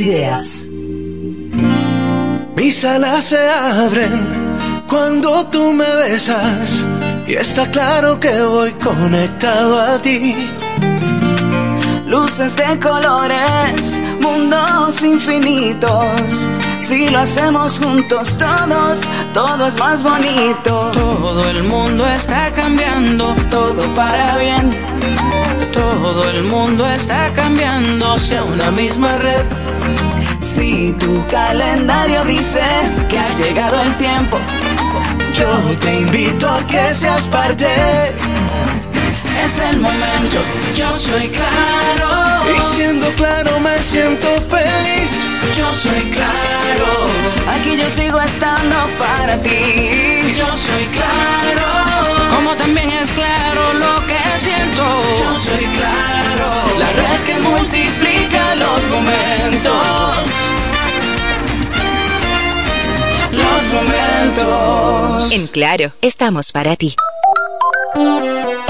ideas. 0.00 0.68
Mis 2.56 2.84
alas 2.84 3.24
se 3.24 3.48
abren 3.48 4.26
cuando 4.86 5.46
tú 5.48 5.72
me 5.72 5.90
besas 5.96 6.84
y 7.26 7.34
está 7.34 7.70
claro 7.70 8.18
que 8.20 8.30
voy 8.42 8.72
conectado 8.72 9.80
a 9.80 9.98
ti. 10.00 10.34
Luces 12.06 12.56
de 12.56 12.78
colores, 12.78 14.00
mundos 14.20 15.02
infinitos. 15.02 16.46
Si 16.80 17.08
lo 17.10 17.18
hacemos 17.18 17.78
juntos 17.78 18.38
todos, 18.38 19.02
todo 19.34 19.66
es 19.66 19.78
más 19.78 20.02
bonito. 20.02 20.90
Todo 20.92 21.50
el 21.50 21.64
mundo 21.64 22.06
está 22.06 22.50
cambiando, 22.52 23.34
todo 23.50 23.82
para 23.94 24.38
bien. 24.38 24.70
Todo 25.72 26.30
el 26.30 26.44
mundo 26.44 26.88
está 26.88 27.30
cambiando, 27.34 28.18
sea 28.18 28.42
una 28.42 28.70
misma 28.70 29.18
red. 29.18 29.44
Si 30.42 30.92
tu 30.98 31.24
calendario 31.28 32.24
dice 32.24 32.60
que 33.08 33.18
ha 33.18 33.28
llegado 33.36 33.80
el 33.80 33.94
tiempo, 33.96 34.38
yo 35.34 35.48
te 35.80 36.00
invito 36.00 36.48
a 36.48 36.66
que 36.66 36.94
seas 36.94 37.26
parte. 37.28 37.66
Es 39.44 39.58
el 39.60 39.78
momento, 39.78 40.40
yo 40.74 40.98
soy 40.98 41.28
claro. 41.28 42.42
Y 42.54 42.74
siendo 42.74 43.06
claro 43.12 43.60
me 43.60 43.82
siento 43.82 44.26
feliz. 44.48 45.28
Yo 45.56 45.72
soy 45.74 46.02
claro. 46.10 46.88
Aquí 47.54 47.76
yo 47.76 47.88
sigo 47.88 48.20
estando 48.20 48.76
para 48.98 49.40
ti. 49.40 50.34
Yo 50.36 50.46
soy 50.56 50.86
claro. 50.86 51.66
Como 52.34 52.54
también 52.56 52.90
es 52.90 53.12
claro 53.12 53.74
lo 53.74 54.04
que 54.06 54.38
siento. 54.38 54.84
Yo 55.18 55.38
soy 55.38 55.64
claro. 55.78 56.78
La 56.78 56.90
red 56.92 57.20
que 57.26 57.38
multiplica 57.40 57.97
momentos. 58.88 60.28
Los 63.32 63.72
momentos. 63.72 65.32
En 65.32 65.46
Claro, 65.48 65.92
estamos 66.00 66.52
para 66.52 66.76
ti. 66.76 66.94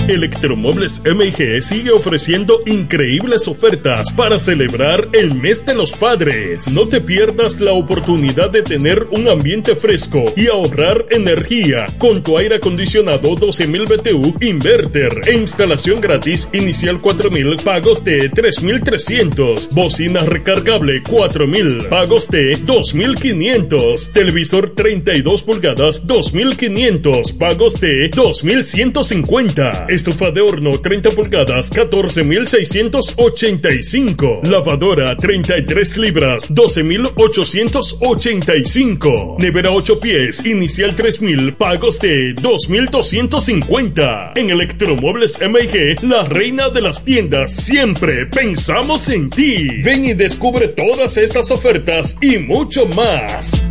Electromuebles 0.09 1.03
MG 1.05 1.61
sigue 1.63 1.91
ofreciendo 1.91 2.63
increíbles 2.65 3.47
ofertas 3.47 4.11
para 4.13 4.39
celebrar 4.39 5.07
el 5.13 5.35
mes 5.35 5.67
de 5.67 5.75
los 5.75 5.93
padres. 5.93 6.69
No 6.69 6.89
te 6.89 7.03
pierdas 7.03 7.61
la 7.61 7.73
oportunidad 7.73 8.49
de 8.49 8.63
tener 8.63 9.07
un 9.11 9.29
ambiente 9.29 9.77
fresco 9.77 10.25
y 10.35 10.47
ahorrar 10.47 11.05
energía 11.11 11.87
con 11.99 12.23
tu 12.23 12.39
aire 12.39 12.55
acondicionado 12.57 13.37
12.000 13.37 13.87
BTU 13.87 14.35
inverter 14.41 15.13
e 15.27 15.35
instalación 15.35 16.01
gratis 16.01 16.49
inicial 16.55 17.03
4.000 17.03 17.63
pagos 17.63 18.03
de 18.03 18.31
3.300. 18.31 19.75
Bocina 19.75 20.21
recargable 20.21 21.03
4.000 21.03 21.91
pagos 21.91 22.31
de 22.31 22.57
2.500. 22.57 24.13
Televisor 24.13 24.71
32 24.75 25.43
pulgadas 25.43 26.07
2.500 26.07 27.37
pagos 27.37 27.79
de 27.79 28.11
2.150. 28.11 29.98
Estufa 29.99 30.31
de 30.31 30.41
horno 30.41 30.79
30 30.79 31.11
pulgadas 31.11 31.73
14.685. 31.73 34.47
Lavadora 34.47 35.17
33 35.17 35.99
libras 35.99 36.49
12.885. 36.49 39.41
Nevera 39.41 39.73
8 39.73 39.99
pies 39.99 40.47
inicial 40.47 40.95
3.000 40.95 41.57
pagos 41.57 41.99
de 41.99 42.37
2.250. 42.37 44.35
En 44.37 44.51
Electromuebles 44.51 45.37
MG, 45.41 46.01
la 46.05 46.23
reina 46.27 46.69
de 46.69 46.81
las 46.81 47.05
tiendas, 47.05 47.53
siempre 47.53 48.27
pensamos 48.27 49.09
en 49.09 49.31
ti. 49.31 49.83
Ven 49.83 50.05
y 50.05 50.15
descubre 50.15 50.69
todas 50.69 51.17
estas 51.17 51.51
ofertas 51.51 52.17
y 52.21 52.39
mucho 52.39 52.87
más. 52.87 53.65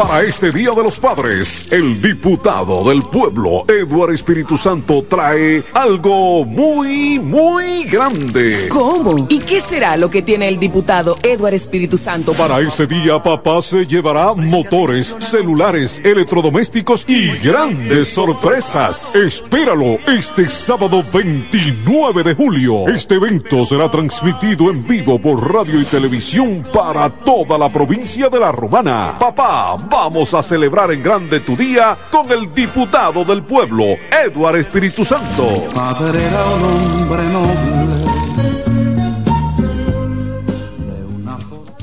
Para 0.00 0.22
este 0.22 0.50
Día 0.50 0.70
de 0.70 0.82
los 0.82 0.98
Padres, 0.98 1.70
el 1.70 2.00
diputado 2.00 2.82
del 2.84 3.02
pueblo, 3.02 3.66
Eduardo 3.68 4.14
Espíritu 4.14 4.56
Santo, 4.56 5.04
trae 5.06 5.62
algo 5.74 6.42
muy, 6.46 7.18
muy 7.18 7.84
grande. 7.84 8.66
¿Cómo? 8.70 9.26
¿Y 9.28 9.40
qué 9.40 9.60
será 9.60 9.98
lo 9.98 10.08
que 10.08 10.22
tiene 10.22 10.48
el 10.48 10.58
diputado 10.58 11.18
Eduardo 11.22 11.54
Espíritu 11.54 11.98
Santo? 11.98 12.32
Para 12.32 12.60
ese 12.60 12.86
día, 12.86 13.22
papá 13.22 13.60
se 13.60 13.84
llevará 13.84 14.32
motores, 14.32 15.14
celulares, 15.18 16.00
electrodomésticos 16.02 17.04
y 17.06 17.32
grandes 17.36 18.08
sorpresas. 18.08 19.14
Espéralo 19.14 19.98
este 20.06 20.48
sábado 20.48 21.02
29 21.12 22.22
de 22.22 22.34
julio. 22.34 22.88
Este 22.88 23.16
evento 23.16 23.66
será 23.66 23.90
transmitido 23.90 24.70
en 24.70 24.82
vivo 24.86 25.18
por 25.18 25.52
radio 25.52 25.78
y 25.78 25.84
televisión 25.84 26.64
para 26.72 27.10
toda 27.10 27.58
la 27.58 27.68
provincia 27.68 28.30
de 28.30 28.40
La 28.40 28.50
Romana. 28.50 29.18
Papá, 29.18 29.76
vamos 29.90 30.32
a 30.34 30.42
celebrar 30.42 30.92
en 30.92 31.02
grande 31.02 31.40
tu 31.40 31.56
día 31.56 31.96
con 32.10 32.30
el 32.30 32.54
diputado 32.54 33.24
del 33.24 33.42
pueblo, 33.42 33.84
Eduardo 34.24 34.58
Espíritu 34.58 35.04
Santo. 35.04 35.64
Padre 35.74 36.28
hombre. 36.36 38.09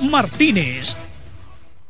Martínez. 0.00 0.96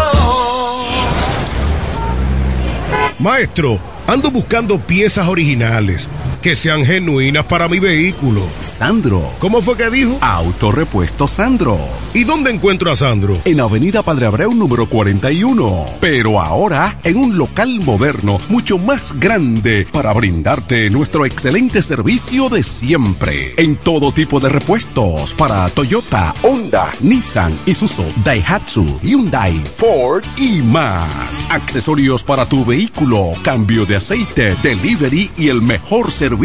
Maestro, 3.20 3.78
ando 4.08 4.32
buscando 4.32 4.80
piezas 4.80 5.28
originales 5.28 6.10
que 6.47 6.55
sean 6.55 6.85
genuinas 6.85 7.44
para 7.47 7.66
mi 7.66 7.81
vehículo. 7.81 8.40
Sandro. 8.60 9.32
¿Cómo 9.40 9.60
fue 9.60 9.77
que 9.77 9.90
dijo? 9.90 10.16
Autorepuesto 10.20 11.27
Sandro. 11.27 11.77
¿Y 12.14 12.23
dónde 12.23 12.52
encuentro 12.52 12.93
a 12.93 12.94
Sandro? 12.94 13.36
En 13.44 13.59
Avenida 13.59 14.05
Padre 14.05 14.27
Abreu 14.27 14.55
número 14.55 14.89
41. 14.89 15.86
Pero 16.01 16.40
ahora 16.40 17.01
en 17.02 17.16
un 17.16 17.36
local 17.36 17.81
moderno 17.85 18.39
mucho 18.48 18.78
más 18.78 19.18
grande 19.18 19.89
para 19.90 20.12
brindarte 20.12 20.89
nuestro 20.89 21.27
excelente 21.27 21.82
servicio 21.82 22.48
de 22.48 22.62
siempre. 22.62 23.55
En 23.56 23.74
todo 23.74 24.12
tipo 24.12 24.39
de 24.39 24.48
repuestos 24.48 25.35
para 25.35 25.68
Toyota, 25.70 26.32
Honda, 26.43 26.93
Nissan, 27.01 27.59
Isuzu, 27.66 28.05
Daihatsu, 28.23 29.01
Hyundai, 29.02 29.60
Ford 29.77 30.23
y 30.36 30.62
más. 30.62 31.48
Accesorios 31.51 32.23
para 32.23 32.48
tu 32.48 32.64
vehículo, 32.64 33.32
cambio 33.43 33.85
de 33.85 33.97
aceite, 33.97 34.56
delivery 34.62 35.28
y 35.36 35.48
el 35.48 35.60
mejor 35.60 36.12
servicio 36.12 36.35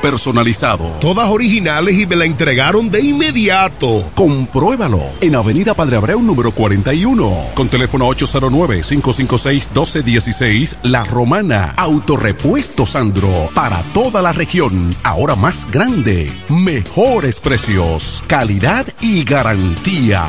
personalizado. 0.00 0.84
Todas 1.00 1.28
originales 1.30 1.98
y 1.98 2.06
me 2.06 2.14
la 2.16 2.24
entregaron 2.24 2.90
de 2.90 3.00
inmediato. 3.00 4.10
Compruébalo 4.14 5.02
en 5.20 5.34
Avenida 5.34 5.74
Padre 5.74 5.96
Abreu 5.96 6.22
número 6.22 6.52
41 6.52 7.50
con 7.54 7.68
teléfono 7.68 8.08
809-556-1216 8.08 10.76
La 10.82 11.04
Romana. 11.04 11.74
Autorepuesto 11.76 12.86
Sandro 12.86 13.50
para 13.54 13.82
toda 13.94 14.22
la 14.22 14.32
región. 14.32 14.94
Ahora 15.02 15.36
más 15.36 15.66
grande. 15.70 16.32
Mejores 16.48 17.40
precios. 17.40 18.24
Calidad 18.26 18.86
y 19.00 19.24
garantía. 19.24 20.28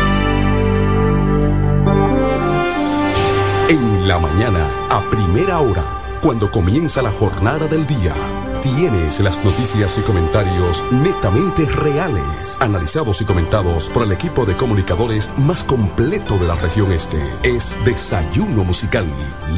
La 4.11 4.19
mañana, 4.19 4.67
a 4.89 5.09
primera 5.09 5.61
hora, 5.61 5.85
cuando 6.21 6.51
comienza 6.51 7.01
la 7.01 7.11
jornada 7.11 7.65
del 7.67 7.87
día, 7.87 8.13
tienes 8.61 9.21
las 9.21 9.41
noticias 9.45 9.97
y 9.97 10.01
comentarios 10.01 10.83
netamente 10.91 11.65
reales, 11.65 12.57
analizados 12.59 13.21
y 13.21 13.25
comentados 13.25 13.89
por 13.89 14.03
el 14.03 14.11
equipo 14.11 14.45
de 14.45 14.57
comunicadores 14.57 15.31
más 15.37 15.63
completo 15.63 16.37
de 16.37 16.45
la 16.45 16.55
región 16.55 16.91
este. 16.91 17.21
Es 17.41 17.79
Desayuno 17.85 18.65
Musical, 18.65 19.07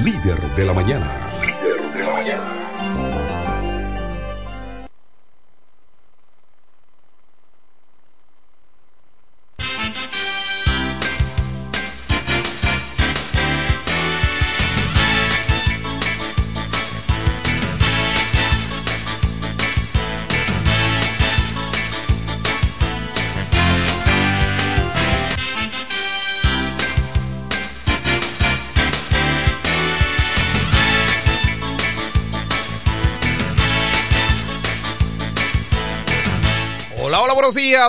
líder 0.04 0.54
de 0.54 0.66
la 0.66 0.74
mañana. 0.74 1.10
Líder 1.42 1.92
de 1.92 2.04
la 2.04 2.14
mañana. 2.14 2.63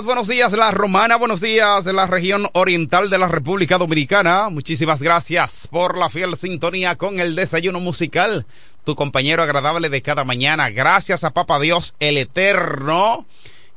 Buenos 0.03 0.27
días 0.27 0.53
la 0.53 0.73
romana, 0.73 1.15
buenos 1.15 1.41
días 1.41 1.85
de 1.85 1.93
la 1.93 2.09
región 2.09 2.49
oriental 2.55 3.11
de 3.11 3.19
la 3.19 3.29
República 3.29 3.79
Dominicana. 3.79 4.49
Muchísimas 4.49 5.01
gracias 5.01 5.69
por 5.71 5.97
la 5.97 6.11
fiel 6.11 6.37
sintonía 6.37 6.97
con 6.97 7.21
el 7.21 7.37
desayuno 7.37 7.79
musical, 7.79 8.45
tu 8.85 8.97
compañero 8.97 9.45
agradable 9.45 9.91
de 9.91 10.03
cada 10.03 10.25
mañana. 10.25 10.71
Gracias 10.71 11.23
a 11.23 11.31
Papa 11.31 11.61
Dios 11.61 11.95
el 12.01 12.19
Eterno, 12.19 13.25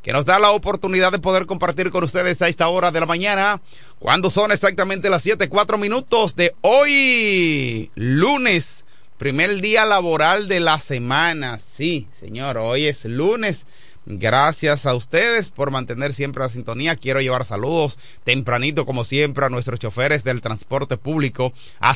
que 0.01 0.11
nos 0.11 0.25
da 0.25 0.39
la 0.39 0.51
oportunidad 0.51 1.11
de 1.11 1.19
poder 1.19 1.45
compartir 1.45 1.91
con 1.91 2.03
ustedes 2.03 2.41
a 2.41 2.47
esta 2.47 2.67
hora 2.67 2.89
de 2.89 2.99
la 2.99 3.05
mañana, 3.05 3.61
cuando 3.99 4.31
son 4.31 4.51
exactamente 4.51 5.11
las 5.11 5.21
siete, 5.21 5.49
cuatro 5.49 5.77
minutos 5.77 6.35
de 6.35 6.55
hoy, 6.61 7.91
lunes, 7.93 8.85
primer 9.19 9.61
día 9.61 9.85
laboral 9.85 10.47
de 10.47 10.61
la 10.61 10.79
semana. 10.79 11.59
Sí, 11.59 12.07
señor, 12.19 12.57
hoy 12.57 12.85
es 12.85 13.05
lunes. 13.05 13.67
Gracias 14.09 14.85
a 14.85 14.95
ustedes 14.95 15.49
por 15.49 15.69
mantener 15.69 16.13
siempre 16.13 16.41
la 16.41 16.47
sintonía. 16.47 16.95
Quiero 16.95 17.19
llevar 17.19 17.43
saludos 17.43 17.99
tempranito, 18.23 18.85
como 18.85 19.03
siempre, 19.03 19.45
a 19.45 19.49
nuestros 19.49 19.81
choferes 19.81 20.23
del 20.23 20.39
transporte 20.39 20.95
público, 20.95 21.51
a 21.81 21.93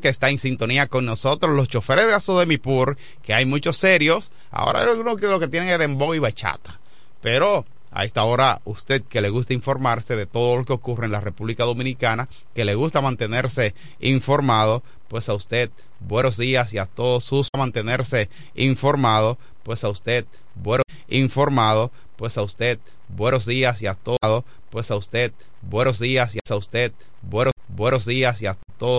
que 0.00 0.08
está 0.08 0.28
en 0.28 0.38
sintonía 0.38 0.88
con 0.88 1.06
nosotros, 1.06 1.54
los 1.54 1.68
choferes 1.68 2.08
de 2.08 2.18
Sodemipur, 2.18 2.96
que 3.22 3.32
hay 3.32 3.46
muchos 3.46 3.76
serios. 3.76 4.32
Ahora 4.50 4.80
algunos 4.80 5.20
que 5.20 5.28
lo 5.28 5.38
que 5.38 5.46
tienen 5.46 5.68
es 5.68 5.78
dembow 5.78 6.14
y 6.14 6.18
bachata. 6.18 6.80
Pero 7.22 7.64
a 7.92 8.04
esta 8.04 8.24
hora, 8.24 8.60
usted 8.64 9.04
que 9.04 9.20
le 9.20 9.30
gusta 9.30 9.54
informarse 9.54 10.16
de 10.16 10.26
todo 10.26 10.56
lo 10.56 10.64
que 10.64 10.72
ocurre 10.72 11.06
en 11.06 11.12
la 11.12 11.20
República 11.20 11.62
Dominicana, 11.62 12.28
que 12.56 12.64
le 12.64 12.74
gusta 12.74 13.00
mantenerse 13.00 13.72
informado, 14.00 14.82
pues 15.06 15.28
a 15.28 15.34
usted, 15.34 15.70
buenos 16.00 16.38
días 16.38 16.74
y 16.74 16.78
a 16.78 16.86
todos 16.86 17.22
sus 17.22 17.48
mantenerse 17.56 18.30
informado, 18.56 19.38
pues 19.62 19.84
a 19.84 19.88
usted, 19.88 20.26
buenos 20.56 20.84
informado, 21.08 21.92
pues 22.16 22.36
a 22.38 22.42
usted, 22.42 22.78
buenos 23.08 23.46
días 23.46 23.82
y 23.82 23.86
a 23.86 23.94
todo, 23.94 24.44
pues 24.70 24.90
a 24.90 24.96
usted, 24.96 25.32
buenos 25.62 25.98
días 25.98 26.34
y 26.34 26.38
a 26.48 26.56
usted, 26.56 26.92
buenos, 27.22 27.52
buenos 27.68 28.06
días 28.06 28.42
y 28.42 28.46
a 28.46 28.54
todos 28.54 28.94